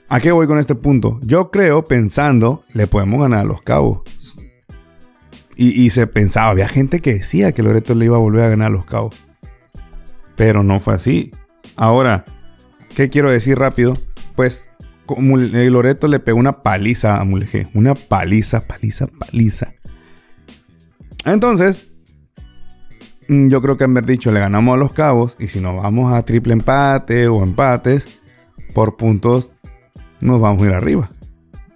¿A 0.08 0.20
qué 0.20 0.32
voy 0.32 0.46
con 0.46 0.58
este 0.58 0.74
punto? 0.74 1.18
Yo 1.22 1.50
creo, 1.50 1.84
pensando, 1.84 2.64
le 2.72 2.86
podemos 2.86 3.20
ganar 3.20 3.40
a 3.40 3.44
los 3.44 3.62
cabos. 3.62 4.02
Y, 5.56 5.90
se 5.90 6.08
pensaba, 6.08 6.50
había 6.50 6.68
gente 6.68 7.00
que 7.00 7.14
decía 7.14 7.52
que 7.52 7.62
Loreto 7.62 7.94
le 7.94 8.06
iba 8.06 8.16
a 8.16 8.20
volver 8.20 8.42
a 8.42 8.48
ganar 8.48 8.66
a 8.68 8.74
los 8.74 8.84
cabos. 8.84 9.14
Pero 10.36 10.64
no 10.64 10.80
fue 10.80 10.94
así. 10.94 11.30
Ahora, 11.76 12.24
¿qué 12.96 13.08
quiero 13.08 13.30
decir 13.30 13.56
rápido? 13.58 13.94
Pues 14.34 14.68
Loreto 15.06 16.08
le 16.08 16.20
pegó 16.20 16.38
una 16.38 16.62
paliza 16.62 17.20
a 17.20 17.24
Mulegé. 17.24 17.68
Una 17.74 17.94
paliza, 17.94 18.66
paliza, 18.66 19.06
paliza. 19.06 19.74
Entonces, 21.24 21.88
mm, 23.28 23.48
yo 23.48 23.60
creo 23.62 23.76
que 23.76 23.84
haber 23.84 24.06
dicho, 24.06 24.32
le 24.32 24.40
ganamos 24.40 24.74
a 24.74 24.78
los 24.78 24.92
cabos. 24.92 25.36
Y 25.38 25.48
si 25.48 25.60
nos 25.60 25.82
vamos 25.82 26.12
a 26.12 26.24
triple 26.24 26.52
empate 26.52 27.28
o 27.28 27.42
empates, 27.42 28.06
por 28.74 28.96
puntos, 28.96 29.50
nos 30.20 30.40
vamos 30.40 30.62
a 30.62 30.66
ir 30.66 30.72
arriba. 30.72 31.10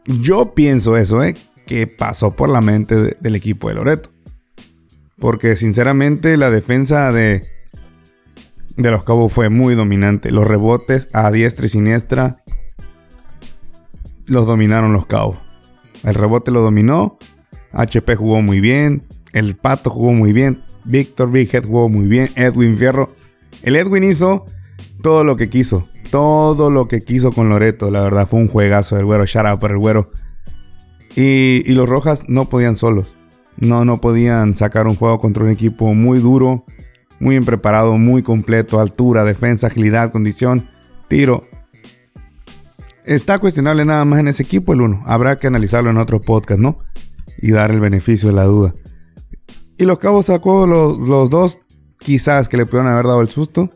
Yo 0.06 0.54
pienso 0.54 0.96
eso, 0.96 1.22
¿eh? 1.22 1.34
Que 1.66 1.86
pasó 1.86 2.34
por 2.34 2.48
la 2.48 2.60
mente 2.60 3.16
del 3.20 3.36
equipo 3.36 3.68
de 3.68 3.74
Loreto. 3.74 4.10
Porque 5.18 5.56
sinceramente 5.56 6.36
la 6.36 6.50
defensa 6.50 7.12
de, 7.12 7.46
de 8.76 8.90
los 8.90 9.04
cabos 9.04 9.32
fue 9.32 9.50
muy 9.50 9.74
dominante. 9.74 10.30
Los 10.30 10.46
rebotes 10.46 11.08
a 11.12 11.30
diestra 11.30 11.66
y 11.66 11.68
siniestra 11.68 12.42
los 14.28 14.46
dominaron 14.46 14.92
los 14.92 15.06
cabos. 15.06 15.38
El 16.04 16.14
rebote 16.14 16.50
lo 16.50 16.60
dominó. 16.60 17.18
HP 17.72 18.16
jugó 18.16 18.40
muy 18.42 18.60
bien. 18.60 19.06
El 19.32 19.56
Pato 19.56 19.90
jugó 19.90 20.12
muy 20.12 20.32
bien. 20.32 20.62
Víctor 20.84 21.30
Big 21.30 21.54
Head 21.54 21.66
jugó 21.66 21.88
muy 21.88 22.06
bien. 22.06 22.30
Edwin 22.34 22.76
Fierro. 22.76 23.14
El 23.62 23.76
Edwin 23.76 24.04
hizo 24.04 24.46
todo 25.02 25.24
lo 25.24 25.36
que 25.36 25.48
quiso. 25.48 25.88
Todo 26.10 26.70
lo 26.70 26.88
que 26.88 27.02
quiso 27.02 27.32
con 27.32 27.48
Loreto. 27.48 27.90
La 27.90 28.00
verdad 28.00 28.26
fue 28.28 28.40
un 28.40 28.48
juegazo 28.48 28.96
del 28.96 29.04
güero. 29.04 29.26
Shout 29.26 29.46
out 29.46 29.60
para 29.60 29.74
el 29.74 29.80
güero. 29.80 30.10
Y, 31.16 31.62
y 31.66 31.74
los 31.74 31.88
Rojas 31.88 32.24
no 32.28 32.48
podían 32.48 32.76
solos. 32.76 33.06
No, 33.56 33.84
no 33.84 34.00
podían 34.00 34.54
sacar 34.54 34.86
un 34.86 34.94
juego 34.94 35.18
contra 35.18 35.44
un 35.44 35.50
equipo 35.50 35.92
muy 35.94 36.20
duro. 36.20 36.64
Muy 37.20 37.34
bien 37.34 37.44
preparado, 37.44 37.98
muy 37.98 38.22
completo. 38.22 38.80
Altura, 38.80 39.24
defensa, 39.24 39.66
agilidad, 39.66 40.12
condición, 40.12 40.70
tiro. 41.08 41.44
Está 43.08 43.38
cuestionable 43.38 43.86
nada 43.86 44.04
más 44.04 44.20
en 44.20 44.28
ese 44.28 44.42
equipo 44.42 44.74
el 44.74 44.82
uno. 44.82 45.02
Habrá 45.06 45.36
que 45.36 45.46
analizarlo 45.46 45.88
en 45.88 45.96
otro 45.96 46.20
podcast, 46.20 46.60
¿no? 46.60 46.80
Y 47.38 47.52
dar 47.52 47.70
el 47.70 47.80
beneficio 47.80 48.28
de 48.28 48.34
la 48.34 48.44
duda. 48.44 48.74
Y 49.78 49.86
los 49.86 49.98
cabos 49.98 50.26
sacó 50.26 50.66
los, 50.66 51.30
dos, 51.30 51.58
quizás 51.98 52.50
que 52.50 52.58
le 52.58 52.66
pudieron 52.66 52.92
haber 52.92 53.06
dado 53.06 53.22
el 53.22 53.30
susto. 53.30 53.70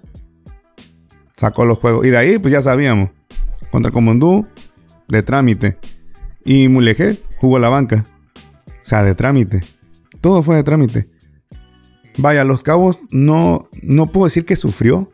Sacó 1.35 1.65
los 1.65 1.79
juegos. 1.79 2.05
Y 2.05 2.11
de 2.11 2.19
ahí, 2.19 2.39
pues 2.39 2.53
ya 2.53 2.61
sabíamos. 2.61 3.09
Contra 3.71 3.91
Comondú, 3.91 4.47
de 5.09 5.23
trámite. 5.23 5.79
Y 6.45 6.69
Mulegé 6.69 7.19
jugó 7.39 7.59
la 7.59 7.71
banca. 7.71 8.05
O 8.67 8.85
sea, 8.85 9.03
de 9.03 9.15
trámite. 9.15 9.63
Todo 10.21 10.43
fue 10.43 10.57
de 10.57 10.63
trámite. 10.63 11.09
Vaya, 12.19 12.45
los 12.45 12.63
cabos 12.63 12.99
no, 13.11 13.71
no 13.83 14.09
puedo 14.09 14.27
decir 14.27 14.45
que 14.45 14.57
sufrió. 14.57 15.11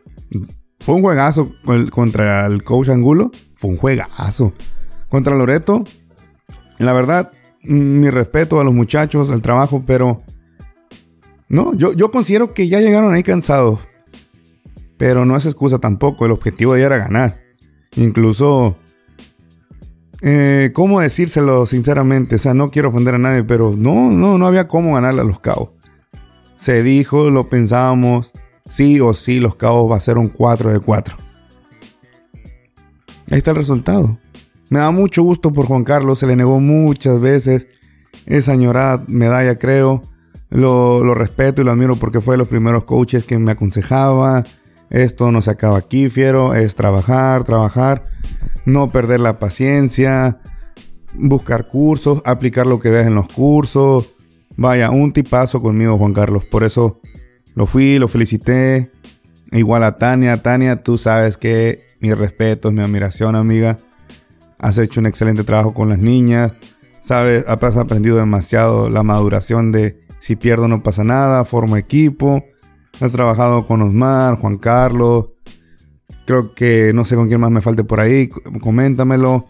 Fue 0.81 0.95
un 0.95 1.03
juegazo 1.03 1.53
contra 1.89 2.45
el 2.47 2.65
coach 2.65 2.89
Angulo 2.89 3.31
fue 3.59 3.71
un 3.71 3.77
juegazo. 3.77 4.53
Contra 5.09 5.35
Loreto, 5.35 5.83
la 6.77 6.93
verdad, 6.93 7.31
mi 7.61 8.09
respeto 8.09 8.59
a 8.59 8.63
los 8.63 8.73
muchachos, 8.73 9.29
al 9.29 9.41
trabajo, 9.41 9.83
pero 9.85 10.23
no, 11.49 11.73
yo, 11.73 11.93
yo 11.93 12.09
considero 12.09 12.53
que 12.53 12.69
ya 12.69 12.79
llegaron 12.79 13.13
ahí 13.13 13.23
cansados. 13.23 13.79
Pero 14.97 15.25
no 15.25 15.35
es 15.35 15.45
excusa 15.45 15.79
tampoco, 15.79 16.25
el 16.25 16.31
objetivo 16.31 16.73
de 16.73 16.83
era 16.83 16.97
ganar. 16.97 17.41
Incluso, 17.95 18.77
eh, 20.21 20.71
¿cómo 20.73 21.01
decírselo 21.01 21.65
sinceramente? 21.65 22.35
O 22.35 22.39
sea, 22.39 22.53
no 22.53 22.71
quiero 22.71 22.89
ofender 22.89 23.15
a 23.15 23.19
nadie, 23.19 23.43
pero 23.43 23.75
no, 23.75 24.09
no, 24.09 24.37
no 24.37 24.47
había 24.47 24.67
cómo 24.67 24.93
ganarle 24.93 25.21
a 25.21 25.25
los 25.25 25.39
cabos. 25.41 25.71
Se 26.57 26.81
dijo, 26.81 27.29
lo 27.29 27.49
pensábamos, 27.49 28.31
sí 28.69 29.01
o 29.01 29.13
sí, 29.13 29.39
los 29.39 29.55
cabos 29.55 29.91
va 29.91 29.97
a 29.97 30.01
ser 30.01 30.17
un 30.17 30.29
4 30.29 30.71
de 30.71 30.79
4. 30.79 31.28
Ahí 33.31 33.37
está 33.37 33.51
el 33.51 33.57
resultado. 33.57 34.17
Me 34.69 34.79
da 34.79 34.91
mucho 34.91 35.23
gusto 35.23 35.51
por 35.51 35.65
Juan 35.65 35.83
Carlos, 35.83 36.19
se 36.19 36.27
le 36.27 36.35
negó 36.35 36.59
muchas 36.59 37.19
veces 37.19 37.67
esa 38.25 38.53
añorada 38.53 39.03
medalla, 39.07 39.57
creo. 39.57 40.01
Lo, 40.49 41.13
respeto 41.13 41.61
y 41.61 41.65
lo 41.65 41.71
admiro 41.71 41.95
porque 41.95 42.21
fue 42.21 42.33
de 42.33 42.39
los 42.39 42.47
primeros 42.47 42.85
coaches 42.85 43.23
que 43.23 43.37
me 43.37 43.51
aconsejaba. 43.51 44.43
Esto 44.89 45.31
no 45.31 45.41
se 45.41 45.51
acaba 45.51 45.77
aquí, 45.77 46.09
fiero. 46.09 46.55
Es 46.55 46.75
trabajar, 46.75 47.43
trabajar. 47.43 48.05
No 48.65 48.89
perder 48.89 49.19
la 49.19 49.37
paciencia. 49.37 50.39
Buscar 51.13 51.67
cursos, 51.67 52.21
aplicar 52.25 52.65
lo 52.65 52.79
que 52.79 52.89
veas 52.89 53.07
en 53.07 53.15
los 53.15 53.27
cursos. 53.27 54.11
Vaya, 54.55 54.89
un 54.89 55.13
tipazo 55.13 55.61
conmigo, 55.61 55.97
Juan 55.97 56.13
Carlos. 56.13 56.45
Por 56.45 56.63
eso 56.63 56.99
lo 57.53 57.67
fui, 57.67 57.99
lo 57.99 58.07
felicité. 58.07 58.91
Igual 59.51 59.83
a 59.83 59.97
Tania. 59.97 60.41
Tania, 60.41 60.77
tú 60.83 60.97
sabes 60.97 61.37
que 61.37 61.88
mi 61.99 62.13
respeto, 62.13 62.71
mi 62.71 62.81
admiración, 62.81 63.35
amiga. 63.35 63.77
Has 64.57 64.77
hecho 64.77 64.99
un 64.99 65.05
excelente 65.05 65.43
trabajo 65.43 65.73
con 65.73 65.89
las 65.89 65.99
niñas. 65.99 66.53
Sabes, 67.01 67.45
has 67.47 67.77
aprendido 67.77 68.17
demasiado 68.17 68.89
la 68.89 69.03
maduración 69.03 69.71
de 69.71 70.05
si 70.19 70.35
pierdo 70.35 70.67
no 70.67 70.83
pasa 70.83 71.03
nada, 71.03 71.45
formo 71.45 71.77
equipo. 71.77 72.43
Has 72.99 73.11
trabajado 73.11 73.65
con 73.65 73.81
Osmar, 73.81 74.35
Juan 74.35 74.57
Carlos. 74.57 75.29
Creo 76.25 76.53
que 76.53 76.91
no 76.93 77.05
sé 77.05 77.15
con 77.15 77.27
quién 77.27 77.39
más 77.39 77.51
me 77.51 77.61
falte 77.61 77.83
por 77.83 77.99
ahí. 77.99 78.29
Coméntamelo. 78.61 79.47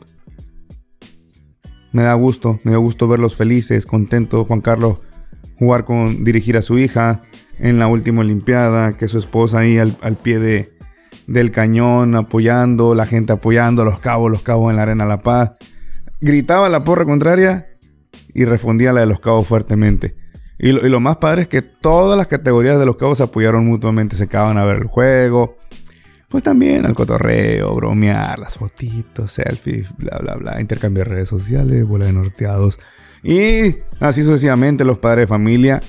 Me 1.92 2.04
da 2.04 2.14
gusto, 2.14 2.60
me 2.64 2.72
da 2.72 2.78
gusto 2.78 3.08
verlos 3.08 3.36
felices, 3.36 3.88
contentos. 3.88 4.46
Juan 4.48 4.62
Carlos 4.62 5.00
jugar 5.58 5.86
con, 5.86 6.24
dirigir 6.24 6.56
a 6.56 6.62
su 6.62 6.78
hija 6.78 7.24
en 7.58 7.80
la 7.80 7.88
última 7.88 8.22
Olimpiada, 8.22 8.96
que 8.96 9.08
su 9.08 9.18
esposa 9.18 9.60
ahí 9.60 9.80
al 9.80 10.18
pie 10.22 10.40
de, 10.40 10.79
del 11.30 11.52
cañón 11.52 12.16
apoyando, 12.16 12.96
la 12.96 13.06
gente 13.06 13.34
apoyando, 13.34 13.86
los 13.86 14.00
cabos, 14.00 14.32
los 14.32 14.42
cabos 14.42 14.72
en 14.72 14.78
la 14.78 14.84
arena 14.84 15.06
La 15.06 15.22
Paz. 15.22 15.52
Gritaba 16.20 16.70
la 16.70 16.84
porra 16.84 17.06
contraria 17.06 17.68
y 18.34 18.46
respondía 18.46 18.94
la 18.94 19.02
de 19.02 19.06
los 19.06 19.20
cabos 19.20 19.48
fuertemente. 19.48 20.16
Y 20.58 20.72
lo, 20.72 21.00
más 21.00 21.18
padre 21.18 21.44
es 21.44 21.48
que 21.48 21.62
todas 21.62 22.18
las 22.18 22.28
categorías 22.28 22.80
de 22.80 22.86
los 22.86 22.98
cabos 22.98 23.20
se 23.20 23.24
apoyaron 23.24 23.66
mutuamente, 23.66 24.18
se 24.18 24.26
acaban 24.26 24.58
a 24.58 24.66
ver 24.66 24.78
el 24.78 24.88
juego. 24.88 25.56
Pues 26.28 26.44
también 26.44 26.86
al 26.86 26.96
cotorreo, 26.96 27.74
bromear, 27.76 28.38
las 28.40 28.58
fotitos, 28.58 29.32
selfies, 29.32 29.96
bla, 29.98 30.18
bla, 30.20 30.36
bla, 30.36 30.60
intercambiar 30.60 31.10
redes 31.10 31.30
sociales, 31.30 31.86
bola 31.86 32.06
de 32.06 32.14
norteados. 32.14 32.78
Y 33.24 33.78
así 34.00 34.24
sucesivamente 34.24 34.84
los 34.84 34.98
padres 34.98 35.24
de 35.24 35.28
familia. 35.28 35.82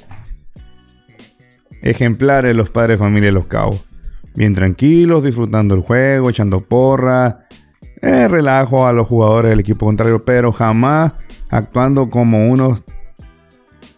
Ejemplares 1.82 2.54
los 2.54 2.70
padres 2.70 2.98
de 2.98 3.04
familia 3.04 3.28
de 3.28 3.32
los 3.32 3.46
cabos. 3.46 3.89
Bien 4.34 4.54
tranquilos, 4.54 5.24
disfrutando 5.24 5.74
el 5.74 5.82
juego, 5.82 6.30
echando 6.30 6.60
porra. 6.60 7.46
Eh, 8.02 8.28
relajo 8.28 8.86
a 8.86 8.92
los 8.92 9.06
jugadores 9.06 9.50
del 9.50 9.60
equipo 9.60 9.86
contrario, 9.86 10.24
pero 10.24 10.52
jamás 10.52 11.12
actuando 11.50 12.08
como 12.08 12.48
unos 12.48 12.82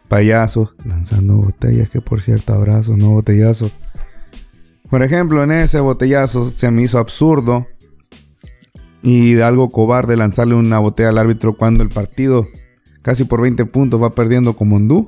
payasos, 0.08 0.74
lanzando 0.84 1.36
botellas, 1.36 1.88
que 1.88 2.00
por 2.00 2.20
cierto, 2.20 2.52
abrazos, 2.52 2.96
no 2.96 3.10
botellazos. 3.10 3.72
Por 4.90 5.02
ejemplo, 5.02 5.42
en 5.42 5.52
ese 5.52 5.80
botellazo 5.80 6.50
se 6.50 6.70
me 6.70 6.82
hizo 6.82 6.98
absurdo 6.98 7.66
y 9.02 9.40
algo 9.40 9.70
cobarde 9.70 10.16
lanzarle 10.16 10.54
una 10.54 10.78
botella 10.78 11.08
al 11.08 11.18
árbitro 11.18 11.56
cuando 11.56 11.82
el 11.82 11.88
partido 11.88 12.46
casi 13.02 13.24
por 13.24 13.40
20 13.40 13.64
puntos 13.66 14.02
va 14.02 14.10
perdiendo 14.10 14.54
como 14.54 14.76
Hondú 14.76 15.06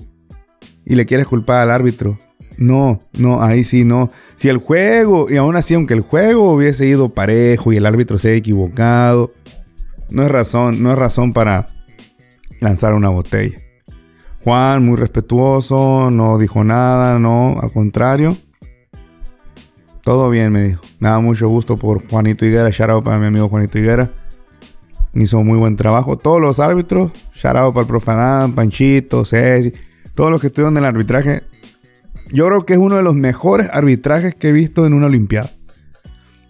y 0.84 0.94
le 0.96 1.06
quieres 1.06 1.26
culpar 1.26 1.62
al 1.62 1.70
árbitro. 1.70 2.18
No, 2.58 3.02
no, 3.18 3.42
ahí 3.42 3.64
sí 3.64 3.84
no. 3.84 4.10
Si 4.36 4.48
el 4.48 4.58
juego, 4.58 5.30
y 5.30 5.36
aún 5.36 5.56
así, 5.56 5.74
aunque 5.74 5.94
el 5.94 6.00
juego 6.00 6.52
hubiese 6.52 6.86
ido 6.86 7.14
parejo 7.14 7.72
y 7.72 7.76
el 7.76 7.86
árbitro 7.86 8.18
se 8.18 8.28
haya 8.28 8.36
equivocado, 8.36 9.32
no 10.10 10.22
es 10.22 10.30
razón, 10.30 10.82
no 10.82 10.92
es 10.92 10.98
razón 10.98 11.32
para 11.32 11.66
lanzar 12.60 12.94
una 12.94 13.08
botella. 13.08 13.58
Juan, 14.44 14.84
muy 14.84 14.96
respetuoso, 14.96 16.10
no 16.10 16.38
dijo 16.38 16.64
nada, 16.64 17.18
no, 17.18 17.58
al 17.60 17.72
contrario. 17.72 18.36
Todo 20.02 20.28
bien, 20.28 20.52
me 20.52 20.62
dijo. 20.62 20.82
Me 21.00 21.08
da 21.08 21.18
mucho 21.18 21.48
gusto 21.48 21.78
por 21.78 22.06
Juanito 22.08 22.44
Higuera. 22.44 22.68
Shout 22.68 22.90
out 22.90 23.04
para 23.04 23.18
mi 23.18 23.26
amigo 23.26 23.48
Juanito 23.48 23.78
Higuera. 23.78 24.12
Hizo 25.14 25.42
muy 25.42 25.58
buen 25.58 25.76
trabajo. 25.76 26.18
Todos 26.18 26.42
los 26.42 26.60
árbitros, 26.60 27.10
shout 27.34 27.56
out 27.56 27.72
para 27.72 27.82
el 27.82 27.88
Profanán, 27.88 28.54
Panchito, 28.54 29.24
Ceci, 29.24 29.72
todos 30.14 30.30
los 30.30 30.42
que 30.42 30.48
estuvieron 30.48 30.76
en 30.76 30.84
el 30.84 30.88
arbitraje. 30.88 31.44
Yo 32.32 32.46
creo 32.46 32.64
que 32.64 32.74
es 32.74 32.78
uno 32.78 32.96
de 32.96 33.02
los 33.02 33.14
mejores 33.14 33.68
arbitrajes 33.72 34.34
que 34.34 34.48
he 34.48 34.52
visto 34.52 34.86
en 34.86 34.94
una 34.94 35.06
Olimpiada. 35.06 35.50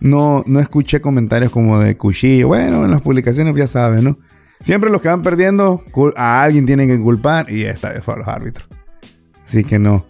No, 0.01 0.45
no 0.47 0.61
escuché 0.61 1.01
comentarios 1.01 1.51
como 1.51 1.79
de 1.79 1.97
cuchillo. 1.97 2.49
Bueno, 2.49 2.85
en 2.85 2.91
las 2.91 3.01
publicaciones 3.01 3.55
ya 3.55 3.67
saben, 3.67 4.05
¿no? 4.05 4.19
Siempre 4.63 4.91
los 4.91 5.01
que 5.01 5.09
van 5.09 5.23
perdiendo, 5.23 5.83
a 6.17 6.43
alguien 6.43 6.67
tienen 6.67 6.89
que 6.89 6.99
culpar 6.99 7.51
y 7.51 7.65
esta 7.65 7.93
vez 7.93 8.03
fue 8.03 8.15
a 8.15 8.19
los 8.19 8.29
árbitros. 8.29 8.67
Así 9.45 9.65
que 9.65 9.79
no. 9.79 10.07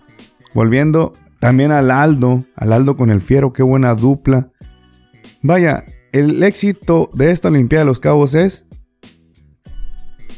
Volviendo 0.54 1.12
también 1.40 1.72
al 1.72 1.90
Aldo, 1.90 2.44
al 2.54 2.72
Aldo 2.72 2.96
con 2.96 3.10
el 3.10 3.20
Fiero, 3.20 3.52
qué 3.52 3.62
buena 3.62 3.94
dupla. 3.94 4.50
Vaya, 5.42 5.84
el 6.12 6.42
éxito 6.42 7.10
de 7.14 7.32
esta 7.32 7.48
Olimpiada 7.48 7.84
de 7.84 7.88
los 7.88 8.00
Cabos 8.00 8.34
es 8.34 8.64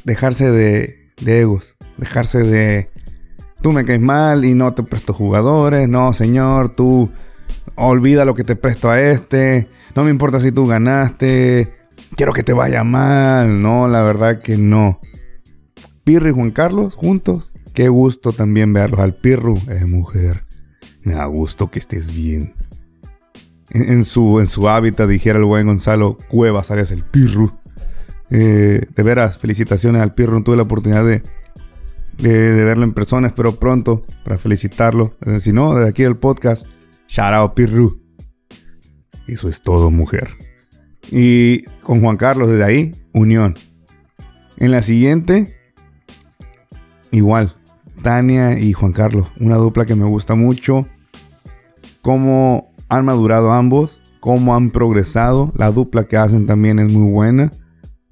dejarse 0.04 0.50
de, 0.50 1.12
de 1.20 1.40
egos, 1.40 1.76
dejarse 1.98 2.42
de 2.42 2.90
tú 3.66 3.72
me 3.72 3.84
caes 3.84 4.00
mal 4.00 4.44
y 4.44 4.54
no 4.54 4.74
te 4.74 4.84
presto 4.84 5.12
jugadores, 5.12 5.88
no 5.88 6.12
señor, 6.12 6.68
tú 6.68 7.10
olvida 7.74 8.24
lo 8.24 8.36
que 8.36 8.44
te 8.44 8.54
presto 8.54 8.88
a 8.88 9.00
este, 9.00 9.68
no 9.96 10.04
me 10.04 10.10
importa 10.10 10.40
si 10.40 10.52
tú 10.52 10.68
ganaste, 10.68 11.74
quiero 12.14 12.32
que 12.32 12.44
te 12.44 12.52
vaya 12.52 12.84
mal. 12.84 13.60
No, 13.60 13.88
la 13.88 14.02
verdad 14.02 14.40
que 14.40 14.56
no. 14.56 15.00
Pirro 16.04 16.28
y 16.28 16.32
Juan 16.32 16.52
Carlos 16.52 16.94
juntos. 16.94 17.52
Qué 17.74 17.88
gusto 17.88 18.32
también 18.32 18.72
verlos. 18.72 19.00
Al 19.00 19.16
Pirru 19.16 19.60
es 19.68 19.84
mujer. 19.84 20.44
Me 21.02 21.14
da 21.14 21.24
gusto 21.24 21.68
que 21.68 21.80
estés 21.80 22.14
bien. 22.14 22.54
En, 23.70 24.04
su, 24.04 24.38
en 24.38 24.46
su 24.46 24.68
hábitat, 24.68 25.08
dijera 25.08 25.40
el 25.40 25.44
buen 25.44 25.66
Gonzalo 25.66 26.18
Cuevas 26.28 26.70
Arias, 26.70 26.92
el 26.92 27.02
Pirru. 27.02 27.58
Eh, 28.30 28.86
de 28.94 29.02
veras, 29.02 29.38
felicitaciones 29.38 30.02
al 30.02 30.14
Pirru. 30.14 30.40
Tuve 30.44 30.54
la 30.54 30.62
oportunidad 30.62 31.04
de, 31.04 31.24
de, 32.18 32.64
verlo 32.64 32.84
en 32.84 32.92
persona. 32.92 33.28
Espero 33.28 33.58
pronto 33.58 34.04
para 34.24 34.38
felicitarlo. 34.38 35.14
Si 35.40 35.52
no, 35.52 35.74
desde 35.74 35.90
aquí 35.90 36.02
del 36.02 36.16
podcast, 36.16 36.66
shout 37.08 37.32
out 37.32 37.54
Pirru. 37.54 38.00
Eso 39.26 39.48
es 39.48 39.62
todo, 39.62 39.90
mujer. 39.90 40.36
Y 41.10 41.62
con 41.82 42.00
Juan 42.00 42.16
Carlos 42.16 42.48
desde 42.48 42.64
ahí, 42.64 42.92
unión. 43.12 43.54
En 44.56 44.70
la 44.70 44.82
siguiente, 44.82 45.56
igual, 47.10 47.56
Tania 48.02 48.58
y 48.58 48.72
Juan 48.72 48.92
Carlos, 48.92 49.32
una 49.38 49.56
dupla 49.56 49.84
que 49.84 49.94
me 49.94 50.04
gusta 50.04 50.34
mucho. 50.34 50.86
Cómo 52.02 52.72
han 52.88 53.04
madurado 53.04 53.52
ambos, 53.52 54.00
cómo 54.20 54.54
han 54.54 54.70
progresado. 54.70 55.52
La 55.56 55.70
dupla 55.70 56.04
que 56.04 56.16
hacen 56.16 56.46
también 56.46 56.78
es 56.78 56.90
muy 56.90 57.10
buena. 57.10 57.50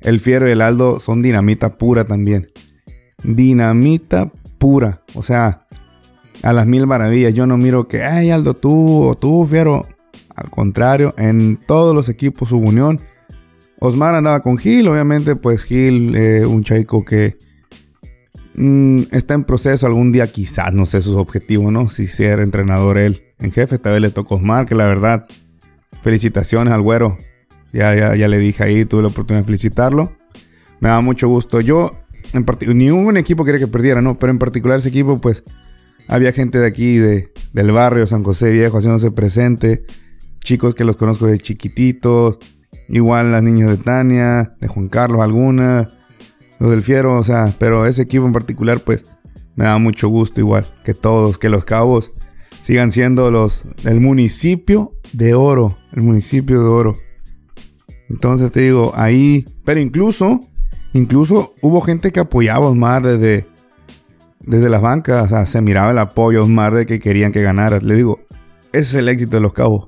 El 0.00 0.20
Fiero 0.20 0.48
y 0.48 0.52
el 0.52 0.60
Aldo 0.60 1.00
son 1.00 1.22
dinamita 1.22 1.78
pura 1.78 2.04
también. 2.04 2.48
Dinamita 3.24 4.30
pura. 4.58 5.02
O 5.14 5.22
sea, 5.22 5.66
a 6.42 6.52
las 6.52 6.66
mil 6.66 6.86
maravillas. 6.86 7.34
Yo 7.34 7.46
no 7.46 7.56
miro 7.56 7.88
que, 7.88 8.02
ay 8.02 8.30
Aldo, 8.30 8.54
tú 8.54 9.02
o 9.02 9.14
tú, 9.16 9.46
Fiero. 9.46 9.86
Al 10.36 10.50
contrario, 10.50 11.14
en 11.16 11.58
todos 11.66 11.94
los 11.94 12.08
equipos 12.08 12.52
hubo 12.52 12.68
unión. 12.68 13.00
Osmar 13.80 14.14
andaba 14.14 14.40
con 14.40 14.56
Gil, 14.56 14.88
obviamente, 14.88 15.36
pues 15.36 15.64
Gil, 15.64 16.16
eh, 16.16 16.46
un 16.46 16.64
chico 16.64 17.04
que 17.04 17.36
mm, 18.54 19.02
está 19.12 19.34
en 19.34 19.44
proceso 19.44 19.86
algún 19.86 20.10
día, 20.10 20.26
quizás, 20.26 20.72
no 20.72 20.86
sé 20.86 21.02
sus 21.02 21.16
objetivos, 21.16 21.72
¿no? 21.72 21.88
Si 21.88 22.06
ser 22.06 22.40
entrenador 22.40 22.98
él 22.98 23.22
en 23.38 23.52
jefe, 23.52 23.76
esta 23.76 23.90
vez 23.90 24.00
le 24.00 24.10
tocó 24.10 24.36
Osmar, 24.36 24.66
que 24.66 24.74
la 24.74 24.86
verdad, 24.86 25.26
felicitaciones 26.02 26.72
al 26.72 26.82
güero. 26.82 27.16
Ya, 27.72 27.94
ya, 27.94 28.14
ya 28.14 28.28
le 28.28 28.38
dije 28.38 28.62
ahí, 28.62 28.84
tuve 28.84 29.02
la 29.02 29.08
oportunidad 29.08 29.42
de 29.42 29.46
felicitarlo. 29.46 30.12
Me 30.80 30.88
da 30.88 31.00
mucho 31.00 31.28
gusto. 31.28 31.60
Yo, 31.60 31.98
en 32.34 32.44
particular, 32.44 32.76
ni 32.76 32.90
un 32.90 33.16
equipo 33.16 33.44
quería 33.44 33.60
que 33.60 33.68
perdiera, 33.68 34.02
¿no? 34.02 34.18
Pero 34.18 34.32
en 34.32 34.38
particular 34.38 34.78
ese 34.78 34.90
equipo, 34.90 35.20
pues, 35.20 35.42
había 36.08 36.32
gente 36.32 36.58
de 36.58 36.66
aquí, 36.66 36.98
de, 36.98 37.32
del 37.52 37.72
barrio 37.72 38.06
San 38.06 38.22
José 38.22 38.50
Viejo, 38.50 38.76
haciéndose 38.76 39.10
presente 39.10 39.84
chicos 40.44 40.74
que 40.74 40.84
los 40.84 40.96
conozco 40.96 41.26
de 41.26 41.38
chiquititos, 41.38 42.38
igual 42.88 43.32
las 43.32 43.42
niñas 43.42 43.70
de 43.70 43.78
Tania, 43.78 44.54
de 44.60 44.68
Juan 44.68 44.88
Carlos 44.88 45.22
algunas, 45.22 45.88
los 46.60 46.70
del 46.70 46.82
Fiero, 46.82 47.18
o 47.18 47.24
sea, 47.24 47.52
pero 47.58 47.86
ese 47.86 48.02
equipo 48.02 48.26
en 48.26 48.32
particular 48.32 48.80
pues 48.80 49.04
me 49.56 49.64
da 49.64 49.78
mucho 49.78 50.08
gusto 50.08 50.40
igual 50.40 50.72
que 50.84 50.94
todos, 50.94 51.38
que 51.38 51.48
los 51.48 51.64
cabos 51.64 52.12
sigan 52.62 52.92
siendo 52.92 53.30
los 53.30 53.66
el 53.84 54.00
municipio 54.00 54.92
de 55.12 55.34
oro, 55.34 55.78
el 55.92 56.02
municipio 56.02 56.60
de 56.60 56.66
oro. 56.66 56.94
Entonces 58.10 58.50
te 58.50 58.60
digo, 58.60 58.92
ahí, 58.94 59.46
pero 59.64 59.80
incluso, 59.80 60.40
incluso 60.94 61.54
hubo 61.60 61.82
gente 61.82 62.10
que 62.10 62.20
apoyaba 62.20 62.66
a 62.66 62.70
Osmar 62.70 63.02
desde, 63.02 63.46
desde 64.40 64.70
las 64.70 64.80
bancas, 64.80 65.26
o 65.26 65.28
sea, 65.28 65.44
se 65.44 65.60
miraba 65.60 65.90
el 65.90 65.98
apoyo 65.98 66.40
a 66.40 66.44
Osmar 66.44 66.74
de 66.74 66.86
que 66.86 66.98
querían 66.98 67.32
que 67.32 67.42
ganara. 67.42 67.78
Le 67.80 67.94
digo, 67.94 68.20
ese 68.72 68.80
es 68.80 68.94
el 68.94 69.08
éxito 69.10 69.36
de 69.36 69.42
los 69.42 69.52
cabos 69.52 69.86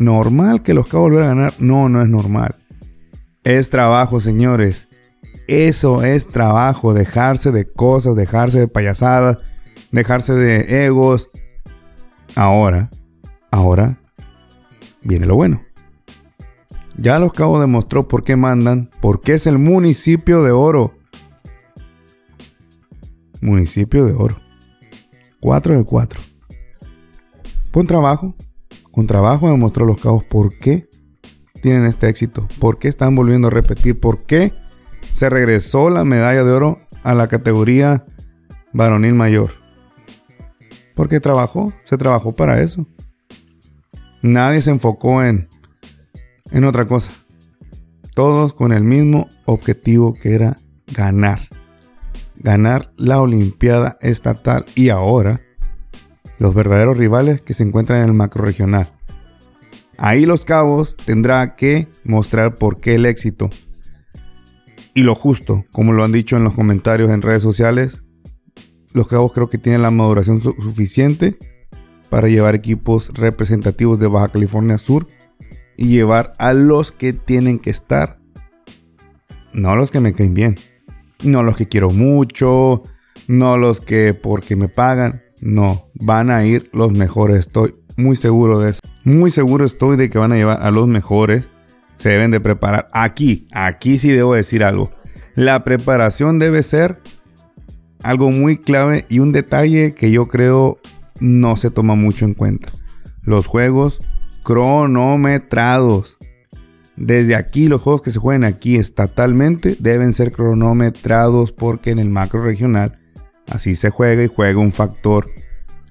normal 0.00 0.62
que 0.62 0.74
los 0.74 0.88
Cabos 0.88 1.10
volvieran 1.10 1.30
a 1.30 1.34
ganar. 1.34 1.54
No, 1.58 1.88
no 1.88 2.02
es 2.02 2.08
normal. 2.08 2.56
Es 3.44 3.70
trabajo, 3.70 4.20
señores. 4.20 4.88
Eso 5.46 6.02
es 6.02 6.26
trabajo. 6.26 6.94
Dejarse 6.94 7.52
de 7.52 7.70
cosas, 7.70 8.16
dejarse 8.16 8.58
de 8.58 8.68
payasadas, 8.68 9.38
dejarse 9.92 10.34
de 10.34 10.86
egos. 10.86 11.30
Ahora, 12.34 12.90
ahora 13.50 14.00
viene 15.02 15.26
lo 15.26 15.36
bueno. 15.36 15.62
Ya 17.00 17.18
los 17.18 17.32
Cabos 17.32 17.62
demostró 17.62 18.06
por 18.06 18.24
qué 18.24 18.36
mandan, 18.36 18.90
por 19.00 19.22
qué 19.22 19.32
es 19.32 19.46
el 19.46 19.56
municipio 19.56 20.42
de 20.42 20.50
oro. 20.50 20.98
Municipio 23.40 24.04
de 24.04 24.12
oro. 24.12 24.38
4 25.40 25.78
de 25.78 25.84
4. 25.84 26.20
Buen 27.72 27.86
trabajo, 27.86 28.34
con 28.90 29.06
trabajo 29.06 29.48
demostró 29.48 29.86
los 29.86 29.98
cabos 29.98 30.24
por 30.24 30.58
qué 30.58 30.90
tienen 31.62 31.86
este 31.86 32.10
éxito, 32.10 32.46
por 32.58 32.78
qué 32.78 32.88
están 32.88 33.16
volviendo 33.16 33.48
a 33.48 33.50
repetir, 33.50 33.98
por 33.98 34.24
qué 34.24 34.52
se 35.12 35.30
regresó 35.30 35.88
la 35.88 36.04
medalla 36.04 36.44
de 36.44 36.52
oro 36.52 36.80
a 37.02 37.14
la 37.14 37.28
categoría 37.28 38.04
varonil 38.74 39.14
mayor. 39.14 39.52
Porque 40.94 41.18
trabajó, 41.18 41.72
se 41.84 41.96
trabajó 41.96 42.34
para 42.34 42.60
eso. 42.60 42.86
Nadie 44.20 44.60
se 44.60 44.70
enfocó 44.70 45.24
en, 45.24 45.48
en 46.50 46.64
otra 46.64 46.86
cosa. 46.86 47.12
Todos 48.14 48.54
con 48.54 48.72
el 48.72 48.84
mismo 48.84 49.28
objetivo 49.46 50.14
que 50.14 50.34
era 50.34 50.56
ganar. 50.94 51.40
Ganar 52.36 52.92
la 52.96 53.20
Olimpiada 53.20 53.98
Estatal 54.00 54.64
y 54.74 54.88
ahora 54.88 55.40
los 56.38 56.54
verdaderos 56.54 56.96
rivales 56.96 57.42
que 57.42 57.54
se 57.54 57.62
encuentran 57.62 58.00
en 58.00 58.06
el 58.06 58.14
macro 58.14 58.44
regional. 58.44 58.92
Ahí 59.98 60.24
los 60.24 60.46
cabos 60.46 60.96
tendrá 60.96 61.54
que 61.54 61.86
mostrar 62.04 62.54
por 62.54 62.80
qué 62.80 62.94
el 62.94 63.04
éxito. 63.04 63.50
Y 64.94 65.02
lo 65.02 65.14
justo, 65.14 65.66
como 65.72 65.92
lo 65.92 66.02
han 66.02 66.12
dicho 66.12 66.36
en 66.38 66.44
los 66.44 66.54
comentarios 66.54 67.10
en 67.10 67.20
redes 67.20 67.42
sociales, 67.42 68.02
los 68.94 69.06
cabos 69.06 69.32
creo 69.32 69.50
que 69.50 69.58
tienen 69.58 69.82
la 69.82 69.90
maduración 69.90 70.40
suficiente 70.40 71.36
para 72.08 72.28
llevar 72.28 72.54
equipos 72.54 73.12
representativos 73.14 73.98
de 73.98 74.08
Baja 74.08 74.28
California 74.28 74.78
Sur 74.78 75.06
y 75.80 75.88
llevar 75.88 76.34
a 76.38 76.52
los 76.52 76.92
que 76.92 77.14
tienen 77.14 77.58
que 77.58 77.70
estar. 77.70 78.18
No 79.54 79.74
los 79.76 79.90
que 79.90 80.00
me 80.00 80.12
caen 80.12 80.34
bien. 80.34 80.58
No 81.24 81.42
los 81.42 81.56
que 81.56 81.68
quiero 81.68 81.90
mucho. 81.90 82.82
No 83.26 83.56
los 83.56 83.80
que 83.80 84.12
porque 84.12 84.56
me 84.56 84.68
pagan. 84.68 85.22
No, 85.40 85.90
van 85.94 86.30
a 86.30 86.44
ir 86.44 86.68
los 86.74 86.92
mejores. 86.92 87.38
Estoy 87.38 87.76
muy 87.96 88.16
seguro 88.16 88.58
de 88.58 88.72
eso. 88.72 88.80
Muy 89.04 89.30
seguro 89.30 89.64
estoy 89.64 89.96
de 89.96 90.10
que 90.10 90.18
van 90.18 90.32
a 90.32 90.36
llevar 90.36 90.62
a 90.62 90.70
los 90.70 90.86
mejores. 90.86 91.50
Se 91.96 92.10
deben 92.10 92.30
de 92.30 92.40
preparar. 92.40 92.90
Aquí, 92.92 93.48
aquí 93.50 93.98
sí 93.98 94.10
debo 94.10 94.34
decir 94.34 94.62
algo. 94.62 94.90
La 95.34 95.64
preparación 95.64 96.38
debe 96.38 96.62
ser 96.62 97.00
algo 98.02 98.30
muy 98.30 98.58
clave 98.58 99.06
y 99.08 99.20
un 99.20 99.32
detalle 99.32 99.94
que 99.94 100.10
yo 100.10 100.28
creo 100.28 100.78
no 101.20 101.56
se 101.56 101.70
toma 101.70 101.94
mucho 101.94 102.26
en 102.26 102.34
cuenta. 102.34 102.68
Los 103.22 103.46
juegos 103.46 104.00
cronometrados. 104.42 106.18
Desde 106.96 107.34
aquí, 107.34 107.68
los 107.68 107.80
juegos 107.80 108.02
que 108.02 108.10
se 108.10 108.18
juegan 108.18 108.44
aquí 108.44 108.76
estatalmente 108.76 109.76
deben 109.78 110.12
ser 110.12 110.32
cronometrados 110.32 111.52
porque 111.52 111.90
en 111.90 111.98
el 111.98 112.10
macro 112.10 112.42
regional 112.42 112.98
así 113.48 113.74
se 113.74 113.90
juega 113.90 114.22
y 114.22 114.28
juega 114.28 114.58
un 114.58 114.72
factor 114.72 115.30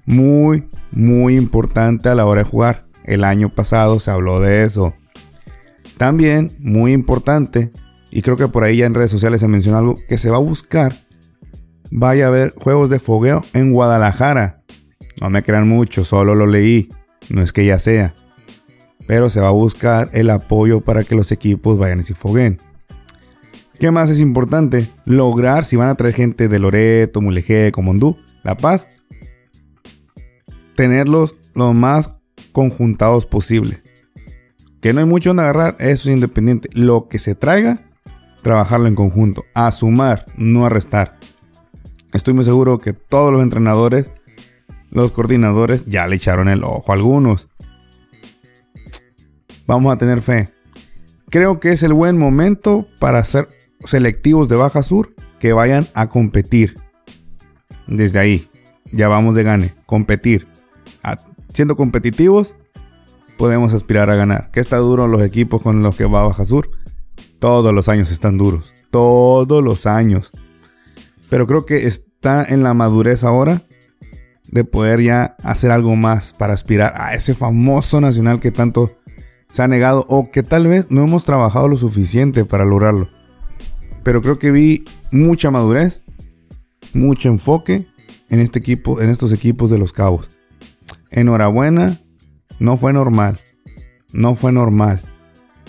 muy, 0.06 0.68
muy 0.92 1.36
importante 1.36 2.08
a 2.08 2.14
la 2.14 2.26
hora 2.26 2.44
de 2.44 2.48
jugar. 2.48 2.86
El 3.04 3.24
año 3.24 3.54
pasado 3.54 3.98
se 4.00 4.10
habló 4.10 4.40
de 4.40 4.64
eso. 4.64 4.94
También, 5.96 6.56
muy 6.58 6.92
importante, 6.92 7.72
y 8.10 8.22
creo 8.22 8.36
que 8.36 8.48
por 8.48 8.64
ahí 8.64 8.78
ya 8.78 8.86
en 8.86 8.94
redes 8.94 9.10
sociales 9.10 9.40
se 9.40 9.48
menciona 9.48 9.78
algo, 9.78 9.98
que 10.08 10.18
se 10.18 10.30
va 10.30 10.36
a 10.36 10.40
buscar, 10.40 10.94
vaya 11.90 12.24
a 12.24 12.28
haber 12.28 12.54
juegos 12.56 12.90
de 12.90 12.98
fogueo 12.98 13.44
en 13.52 13.72
Guadalajara. 13.72 14.62
No 15.20 15.28
me 15.28 15.42
crean 15.42 15.68
mucho, 15.68 16.04
solo 16.04 16.34
lo 16.34 16.46
leí, 16.46 16.88
no 17.28 17.42
es 17.42 17.52
que 17.52 17.64
ya 17.64 17.78
sea. 17.78 18.14
Pero 19.10 19.28
se 19.28 19.40
va 19.40 19.48
a 19.48 19.50
buscar 19.50 20.08
el 20.12 20.30
apoyo 20.30 20.82
para 20.82 21.02
que 21.02 21.16
los 21.16 21.32
equipos 21.32 21.76
vayan 21.76 21.98
y 21.98 22.04
se 22.04 22.14
foguen. 22.14 22.58
¿Qué 23.80 23.90
más 23.90 24.08
es 24.08 24.20
importante? 24.20 24.88
Lograr, 25.04 25.64
si 25.64 25.74
van 25.74 25.88
a 25.88 25.96
traer 25.96 26.14
gente 26.14 26.46
de 26.46 26.60
Loreto, 26.60 27.20
Mulegé, 27.20 27.72
Comondú, 27.72 28.18
La 28.44 28.56
Paz, 28.56 28.86
tenerlos 30.76 31.34
lo 31.56 31.74
más 31.74 32.18
conjuntados 32.52 33.26
posible. 33.26 33.82
Que 34.80 34.92
no 34.92 35.00
hay 35.00 35.06
mucho 35.06 35.32
en 35.32 35.40
agarrar, 35.40 35.74
eso 35.80 36.08
es 36.08 36.14
independiente. 36.14 36.68
Lo 36.72 37.08
que 37.08 37.18
se 37.18 37.34
traiga, 37.34 37.90
trabajarlo 38.42 38.86
en 38.86 38.94
conjunto. 38.94 39.44
A 39.56 39.72
sumar, 39.72 40.24
no 40.36 40.66
a 40.66 40.68
restar. 40.68 41.18
Estoy 42.12 42.34
muy 42.34 42.44
seguro 42.44 42.78
que 42.78 42.92
todos 42.92 43.32
los 43.32 43.42
entrenadores, 43.42 44.08
los 44.88 45.10
coordinadores, 45.10 45.84
ya 45.86 46.06
le 46.06 46.14
echaron 46.14 46.48
el 46.48 46.62
ojo 46.62 46.92
a 46.92 46.94
algunos. 46.94 47.49
Vamos 49.70 49.92
a 49.92 49.98
tener 49.98 50.20
fe. 50.20 50.52
Creo 51.28 51.60
que 51.60 51.70
es 51.70 51.84
el 51.84 51.92
buen 51.92 52.18
momento 52.18 52.88
para 52.98 53.24
ser 53.24 53.46
selectivos 53.84 54.48
de 54.48 54.56
Baja 54.56 54.82
Sur 54.82 55.14
que 55.38 55.52
vayan 55.52 55.86
a 55.94 56.08
competir. 56.08 56.74
Desde 57.86 58.18
ahí, 58.18 58.50
ya 58.90 59.06
vamos 59.06 59.36
de 59.36 59.44
gane, 59.44 59.74
competir 59.86 60.48
siendo 61.54 61.76
competitivos, 61.76 62.56
podemos 63.38 63.72
aspirar 63.72 64.10
a 64.10 64.16
ganar. 64.16 64.50
¿Qué 64.50 64.58
está 64.58 64.76
duro 64.78 65.06
los 65.06 65.22
equipos 65.22 65.62
con 65.62 65.84
los 65.84 65.94
que 65.94 66.04
va 66.04 66.22
a 66.22 66.26
Baja 66.26 66.46
Sur? 66.46 66.68
Todos 67.38 67.72
los 67.72 67.88
años 67.88 68.10
están 68.10 68.38
duros. 68.38 68.72
Todos 68.90 69.62
los 69.62 69.86
años. 69.86 70.32
Pero 71.28 71.46
creo 71.46 71.64
que 71.64 71.86
está 71.86 72.44
en 72.44 72.64
la 72.64 72.74
madurez 72.74 73.22
ahora 73.22 73.62
de 74.48 74.64
poder 74.64 75.00
ya 75.00 75.36
hacer 75.44 75.70
algo 75.70 75.94
más 75.94 76.32
para 76.32 76.54
aspirar 76.54 76.92
a 76.96 77.14
ese 77.14 77.34
famoso 77.34 78.00
nacional 78.00 78.40
que 78.40 78.50
tanto 78.50 78.99
se 79.50 79.62
ha 79.62 79.68
negado 79.68 80.04
o 80.08 80.30
que 80.30 80.42
tal 80.42 80.66
vez 80.66 80.90
no 80.90 81.02
hemos 81.02 81.24
trabajado 81.24 81.68
lo 81.68 81.76
suficiente 81.76 82.44
para 82.44 82.64
lograrlo. 82.64 83.08
Pero 84.02 84.22
creo 84.22 84.38
que 84.38 84.50
vi 84.50 84.84
mucha 85.10 85.50
madurez, 85.50 86.04
mucho 86.94 87.28
enfoque 87.28 87.86
en 88.28 88.40
este 88.40 88.58
equipo, 88.58 89.00
en 89.00 89.10
estos 89.10 89.32
equipos 89.32 89.70
de 89.70 89.78
los 89.78 89.92
Cabos 89.92 90.40
enhorabuena, 91.10 92.00
no 92.58 92.78
fue 92.78 92.92
normal. 92.92 93.40
No 94.12 94.34
fue 94.34 94.52
normal. 94.52 95.02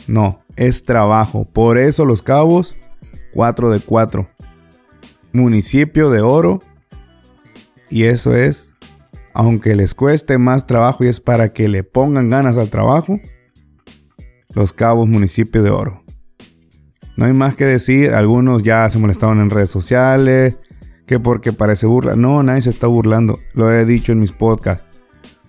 No, 0.07 0.43
es 0.55 0.83
trabajo. 0.85 1.45
Por 1.45 1.77
eso 1.77 2.05
los 2.05 2.21
cabos, 2.21 2.75
4 3.33 3.69
de 3.69 3.79
4. 3.79 4.29
Municipio 5.33 6.09
de 6.09 6.21
oro. 6.21 6.59
Y 7.89 8.03
eso 8.03 8.35
es, 8.35 8.73
aunque 9.33 9.75
les 9.75 9.93
cueste 9.95 10.37
más 10.37 10.65
trabajo 10.65 11.03
y 11.03 11.07
es 11.07 11.19
para 11.19 11.53
que 11.53 11.67
le 11.67 11.83
pongan 11.83 12.29
ganas 12.29 12.57
al 12.57 12.69
trabajo, 12.69 13.19
los 14.53 14.73
cabos, 14.73 15.07
municipio 15.07 15.63
de 15.63 15.69
oro. 15.69 16.03
No 17.17 17.25
hay 17.25 17.33
más 17.33 17.55
que 17.55 17.65
decir, 17.65 18.13
algunos 18.13 18.63
ya 18.63 18.89
se 18.89 18.97
molestaron 18.97 19.39
en 19.39 19.49
redes 19.49 19.69
sociales, 19.69 20.57
que 21.05 21.19
porque 21.19 21.53
parece 21.53 21.85
burla. 21.85 22.15
No, 22.15 22.41
nadie 22.41 22.61
se 22.61 22.69
está 22.69 22.87
burlando. 22.87 23.39
Lo 23.53 23.71
he 23.71 23.85
dicho 23.85 24.11
en 24.11 24.19
mis 24.19 24.31
podcasts. 24.31 24.85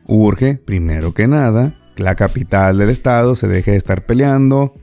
Urge, 0.06 0.56
primero 0.56 1.14
que 1.14 1.28
nada, 1.28 1.78
que 1.94 2.02
la 2.02 2.16
capital 2.16 2.78
del 2.78 2.90
estado 2.90 3.36
se 3.36 3.46
deje 3.46 3.70
de 3.70 3.76
estar 3.76 4.04
peleando, 4.04 4.74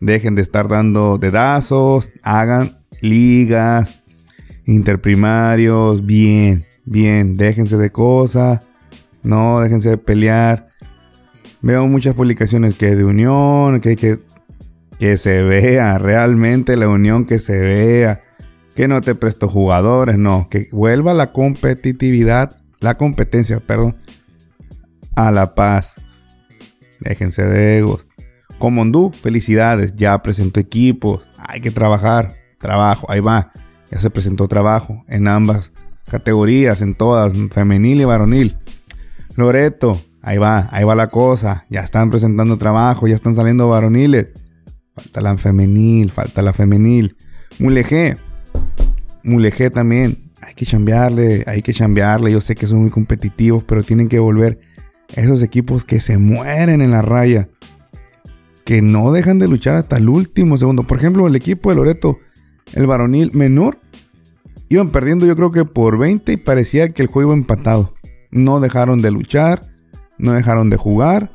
dejen 0.00 0.34
de 0.34 0.42
estar 0.42 0.68
dando 0.68 1.18
dedazos, 1.18 2.10
hagan 2.22 2.84
ligas, 3.00 4.02
interprimarios, 4.66 6.04
bien, 6.04 6.66
bien, 6.84 7.34
déjense 7.34 7.76
de 7.78 7.90
cosas, 7.90 8.68
no, 9.22 9.60
déjense 9.60 9.90
de 9.90 9.98
pelear. 9.98 10.69
Veo 11.62 11.86
muchas 11.86 12.14
publicaciones 12.14 12.74
que 12.74 12.94
de 12.96 13.04
unión, 13.04 13.80
que, 13.80 13.96
que, 13.96 14.20
que 14.98 15.16
se 15.16 15.42
vea 15.42 15.98
realmente 15.98 16.76
la 16.76 16.88
unión, 16.88 17.26
que 17.26 17.38
se 17.38 17.60
vea, 17.60 18.22
que 18.74 18.88
no 18.88 19.00
te 19.00 19.14
presto 19.14 19.48
jugadores, 19.48 20.16
no, 20.16 20.48
que 20.48 20.68
vuelva 20.72 21.12
la 21.12 21.32
competitividad, 21.32 22.56
la 22.80 22.96
competencia, 22.96 23.60
perdón, 23.60 23.98
a 25.16 25.30
La 25.30 25.54
Paz. 25.54 25.94
Déjense 27.00 27.42
de 27.42 27.78
egos. 27.78 28.06
Comondú, 28.58 29.10
felicidades, 29.10 29.96
ya 29.96 30.22
presentó 30.22 30.60
equipos. 30.60 31.22
Hay 31.38 31.60
que 31.60 31.70
trabajar. 31.70 32.36
Trabajo, 32.58 33.06
ahí 33.10 33.20
va. 33.20 33.52
Ya 33.90 34.00
se 34.00 34.10
presentó 34.10 34.48
trabajo 34.48 35.02
en 35.08 35.28
ambas 35.28 35.72
categorías, 36.06 36.82
en 36.82 36.94
todas, 36.94 37.32
femenil 37.50 38.02
y 38.02 38.04
varonil. 38.04 38.58
Loreto, 39.36 40.00
ahí 40.22 40.38
va, 40.38 40.68
ahí 40.72 40.84
va 40.84 40.94
la 40.94 41.08
cosa. 41.08 41.66
Ya 41.70 41.80
están 41.80 42.10
presentando 42.10 42.58
trabajo, 42.58 43.06
ya 43.06 43.14
están 43.14 43.36
saliendo 43.36 43.68
varoniles. 43.68 44.28
Falta 44.94 45.20
la 45.20 45.36
femenil, 45.36 46.10
falta 46.10 46.42
la 46.42 46.52
femenil. 46.52 47.16
Mulegé, 47.58 48.16
Mulegé 49.22 49.70
también. 49.70 50.30
Hay 50.40 50.54
que 50.54 50.64
chambearle, 50.64 51.44
hay 51.46 51.62
que 51.62 51.72
chambearle. 51.72 52.32
Yo 52.32 52.40
sé 52.40 52.54
que 52.54 52.66
son 52.66 52.80
muy 52.80 52.90
competitivos, 52.90 53.62
pero 53.64 53.82
tienen 53.82 54.08
que 54.08 54.18
volver 54.18 54.60
esos 55.14 55.42
equipos 55.42 55.84
que 55.84 56.00
se 56.00 56.18
mueren 56.18 56.80
en 56.80 56.92
la 56.92 57.02
raya, 57.02 57.48
que 58.64 58.80
no 58.80 59.12
dejan 59.12 59.38
de 59.38 59.48
luchar 59.48 59.76
hasta 59.76 59.98
el 59.98 60.08
último 60.08 60.56
segundo. 60.56 60.84
Por 60.84 60.98
ejemplo, 60.98 61.26
el 61.26 61.36
equipo 61.36 61.70
de 61.70 61.76
Loreto, 61.76 62.18
el 62.72 62.86
varonil 62.86 63.30
menor, 63.34 63.80
iban 64.68 64.90
perdiendo 64.90 65.26
yo 65.26 65.36
creo 65.36 65.50
que 65.50 65.64
por 65.64 65.98
20 65.98 66.32
y 66.32 66.36
parecía 66.36 66.88
que 66.88 67.02
el 67.02 67.08
juego 67.08 67.30
iba 67.32 67.38
empatado. 67.38 67.94
No 68.30 68.60
dejaron 68.60 69.02
de 69.02 69.10
luchar, 69.10 69.62
no 70.20 70.32
dejaron 70.32 70.70
de 70.70 70.76
jugar. 70.76 71.32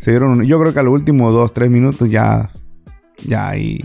Se 0.00 0.10
dieron, 0.10 0.42
yo 0.44 0.60
creo 0.60 0.72
que 0.72 0.80
a 0.80 0.82
los 0.82 0.94
últimos 0.94 1.32
2, 1.32 1.52
3 1.52 1.70
minutos 1.70 2.10
ya, 2.10 2.50
ya 3.24 3.48
ahí 3.48 3.80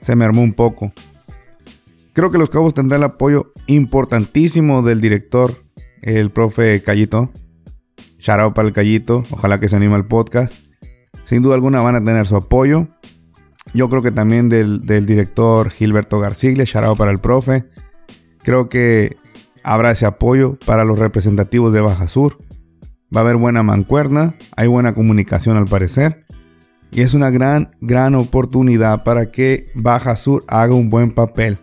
se 0.00 0.16
me 0.16 0.24
armó 0.24 0.42
un 0.42 0.52
poco. 0.52 0.92
Creo 2.12 2.30
que 2.30 2.38
los 2.38 2.50
Cabos 2.50 2.74
tendrán 2.74 3.00
el 3.00 3.04
apoyo 3.04 3.52
importantísimo 3.66 4.82
del 4.82 5.00
director, 5.00 5.64
el 6.02 6.30
profe 6.30 6.82
Callito, 6.82 7.30
Shout 8.24 8.54
para 8.54 8.68
el 8.68 8.74
Callito. 8.74 9.22
Ojalá 9.30 9.60
que 9.60 9.68
se 9.68 9.76
anime 9.76 9.96
al 9.96 10.06
podcast. 10.06 10.54
Sin 11.24 11.42
duda 11.42 11.56
alguna 11.56 11.82
van 11.82 11.96
a 11.96 12.04
tener 12.04 12.26
su 12.26 12.36
apoyo. 12.36 12.88
Yo 13.74 13.90
creo 13.90 14.02
que 14.02 14.12
también 14.12 14.48
del, 14.48 14.80
director 14.86 15.70
Gilberto 15.70 16.20
Garciglia. 16.20 16.64
Shout 16.64 16.96
para 16.96 17.10
el 17.10 17.18
profe. 17.18 17.64
Creo 18.42 18.70
que 18.70 19.16
habrá 19.62 19.90
ese 19.90 20.06
apoyo 20.06 20.58
para 20.64 20.84
los 20.84 20.98
representativos 20.98 21.72
de 21.72 21.80
Baja 21.82 22.08
Sur. 22.08 22.38
Va 23.14 23.20
a 23.20 23.22
haber 23.22 23.36
buena 23.36 23.62
mancuerna. 23.62 24.34
Hay 24.56 24.66
buena 24.66 24.94
comunicación 24.94 25.56
al 25.56 25.66
parecer. 25.66 26.24
Y 26.90 27.02
es 27.02 27.14
una 27.14 27.30
gran, 27.30 27.70
gran 27.80 28.14
oportunidad 28.14 29.04
para 29.04 29.30
que 29.30 29.70
Baja 29.74 30.16
Sur 30.16 30.44
haga 30.48 30.74
un 30.74 30.90
buen 30.90 31.12
papel 31.12 31.58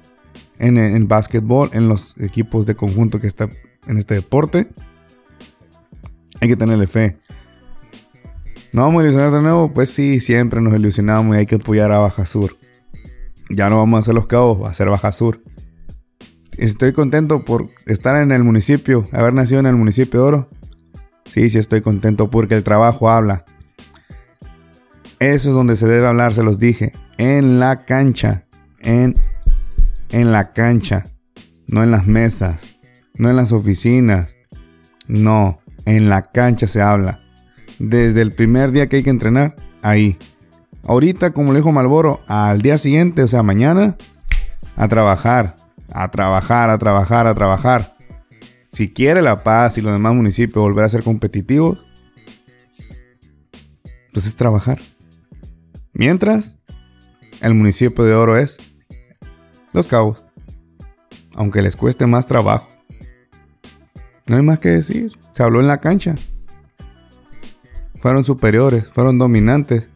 en 0.59 0.77
el 0.77 1.05
básquetbol, 1.05 1.69
en 1.73 1.87
los 1.87 2.19
equipos 2.21 2.65
de 2.65 2.75
conjunto 2.75 3.19
que 3.19 3.27
está 3.27 3.49
en 3.87 3.97
este 3.97 4.15
deporte. 4.15 4.69
Hay 6.39 6.47
que 6.47 6.55
tenerle 6.55 6.87
fe. 6.87 7.17
¿No 8.73 8.83
vamos 8.83 9.01
a 9.01 9.05
ilusionar 9.05 9.31
de 9.31 9.41
nuevo? 9.41 9.73
Pues 9.73 9.89
sí, 9.89 10.19
siempre 10.19 10.61
nos 10.61 10.73
ilusionamos 10.73 11.35
y 11.35 11.39
hay 11.39 11.45
que 11.45 11.55
apoyar 11.55 11.91
a 11.91 11.99
Baja 11.99 12.25
Sur. 12.25 12.57
Ya 13.49 13.69
no 13.69 13.77
vamos 13.77 13.97
a 13.97 14.01
hacer 14.01 14.13
los 14.13 14.27
cabos, 14.27 14.61
va 14.61 14.69
a 14.69 14.73
ser 14.73 14.89
Baja 14.89 15.11
Sur. 15.11 15.41
Estoy 16.57 16.93
contento 16.93 17.43
por 17.43 17.69
estar 17.85 18.21
en 18.21 18.31
el 18.31 18.43
municipio, 18.43 19.05
haber 19.11 19.33
nacido 19.33 19.59
en 19.59 19.65
el 19.65 19.75
municipio 19.75 20.21
de 20.21 20.25
Oro. 20.25 20.49
Sí, 21.31 21.49
sí 21.49 21.59
estoy 21.59 21.79
contento 21.79 22.29
porque 22.29 22.55
el 22.55 22.63
trabajo 22.63 23.09
habla. 23.09 23.45
Eso 25.19 25.49
es 25.49 25.55
donde 25.55 25.77
se 25.77 25.87
debe 25.87 26.05
hablar, 26.05 26.33
se 26.33 26.43
los 26.43 26.59
dije. 26.59 26.91
En 27.17 27.57
la 27.57 27.85
cancha. 27.85 28.43
En, 28.79 29.15
en 30.09 30.33
la 30.33 30.51
cancha. 30.51 31.05
No 31.67 31.83
en 31.83 31.91
las 31.91 32.05
mesas. 32.05 32.61
No 33.13 33.29
en 33.29 33.37
las 33.37 33.53
oficinas. 33.53 34.35
No, 35.07 35.61
en 35.85 36.09
la 36.09 36.23
cancha 36.23 36.67
se 36.67 36.81
habla. 36.81 37.21
Desde 37.79 38.21
el 38.21 38.33
primer 38.33 38.73
día 38.73 38.89
que 38.89 38.97
hay 38.97 39.03
que 39.03 39.09
entrenar, 39.09 39.55
ahí. 39.83 40.17
Ahorita, 40.85 41.31
como 41.31 41.53
le 41.53 41.59
dijo 41.59 41.71
Malboro, 41.71 42.19
al 42.27 42.61
día 42.61 42.77
siguiente, 42.77 43.23
o 43.23 43.27
sea, 43.29 43.41
mañana, 43.41 43.95
a 44.75 44.89
trabajar, 44.89 45.55
a 45.93 46.11
trabajar, 46.11 46.69
a 46.69 46.77
trabajar, 46.77 47.27
a 47.27 47.35
trabajar. 47.35 47.95
Si 48.71 48.93
quiere 48.93 49.21
La 49.21 49.43
Paz 49.43 49.77
y 49.77 49.81
los 49.81 49.91
demás 49.91 50.13
municipios 50.15 50.63
volver 50.63 50.85
a 50.85 50.89
ser 50.89 51.03
competitivos, 51.03 51.79
pues 54.13 54.25
es 54.25 54.35
trabajar. 54.37 54.79
Mientras, 55.93 56.57
el 57.41 57.53
municipio 57.53 58.05
de 58.05 58.13
Oro 58.13 58.37
es 58.37 58.57
Los 59.73 59.87
Cabos. 59.87 60.25
Aunque 61.33 61.61
les 61.61 61.75
cueste 61.75 62.07
más 62.07 62.27
trabajo. 62.27 62.69
No 64.27 64.37
hay 64.37 64.41
más 64.41 64.59
que 64.59 64.69
decir. 64.69 65.11
Se 65.33 65.43
habló 65.43 65.59
en 65.59 65.67
la 65.67 65.81
cancha. 65.81 66.15
Fueron 68.01 68.23
superiores, 68.23 68.89
fueron 68.89 69.17
dominantes. 69.19 69.89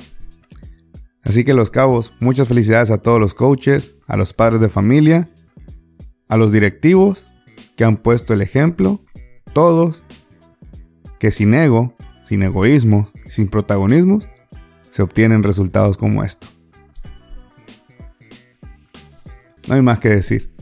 Así 1.23 1.43
que 1.43 1.53
los 1.53 1.71
cabos, 1.71 2.13
muchas 2.19 2.47
felicidades 2.47 2.91
a 2.91 2.99
todos 2.99 3.19
los 3.19 3.33
coaches, 3.33 3.95
a 4.07 4.15
los 4.15 4.33
padres 4.33 4.61
de 4.61 4.69
familia, 4.69 5.29
a 6.29 6.37
los 6.37 6.51
directivos 6.51 7.25
que 7.75 7.83
han 7.83 7.97
puesto 7.97 8.33
el 8.33 8.41
ejemplo, 8.41 9.01
todos, 9.53 10.03
que 11.19 11.31
sin 11.31 11.53
ego, 11.53 11.93
sin 12.25 12.43
egoísmo, 12.43 13.09
sin 13.27 13.47
protagonismos, 13.47 14.27
se 14.91 15.01
obtienen 15.01 15.43
resultados 15.43 15.97
como 15.97 16.23
esto. 16.23 16.47
No 19.67 19.75
hay 19.75 19.81
más 19.81 19.99
que 19.99 20.09
decir. 20.09 20.53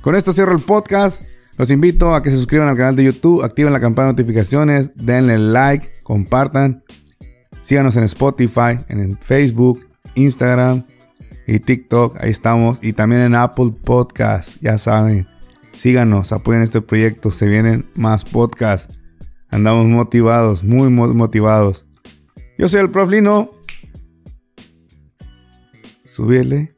Con 0.00 0.14
esto 0.14 0.32
cierro 0.32 0.52
el 0.52 0.62
podcast. 0.62 1.22
Los 1.58 1.70
invito 1.70 2.14
a 2.14 2.22
que 2.22 2.30
se 2.30 2.36
suscriban 2.36 2.68
al 2.68 2.76
canal 2.76 2.96
de 2.96 3.04
YouTube, 3.04 3.42
activen 3.42 3.72
la 3.72 3.80
campana 3.80 4.08
de 4.08 4.12
notificaciones, 4.12 4.92
denle 4.94 5.38
like, 5.38 5.90
compartan. 6.02 6.84
Síganos 7.62 7.96
en 7.96 8.04
Spotify, 8.04 8.78
en 8.88 9.18
Facebook, 9.18 9.88
Instagram 10.14 10.86
y 11.46 11.58
TikTok. 11.58 12.22
Ahí 12.22 12.30
estamos. 12.30 12.78
Y 12.82 12.92
también 12.92 13.22
en 13.22 13.34
Apple 13.34 13.72
Podcast. 13.82 14.58
Ya 14.60 14.78
saben. 14.78 15.26
Síganos, 15.76 16.32
apoyen 16.32 16.62
este 16.62 16.80
proyecto. 16.80 17.30
Se 17.30 17.46
vienen 17.46 17.90
más 17.94 18.24
podcasts. 18.24 18.98
Andamos 19.50 19.86
motivados, 19.86 20.64
muy 20.64 20.88
motivados. 20.90 21.86
Yo 22.58 22.68
soy 22.68 22.80
el 22.80 22.90
Prof 22.90 23.10
Lino. 23.10 23.50
Subirle 26.04 26.74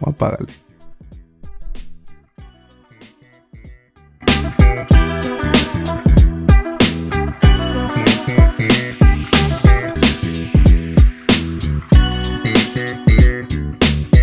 o 0.00 0.10
apágale. 0.10 0.67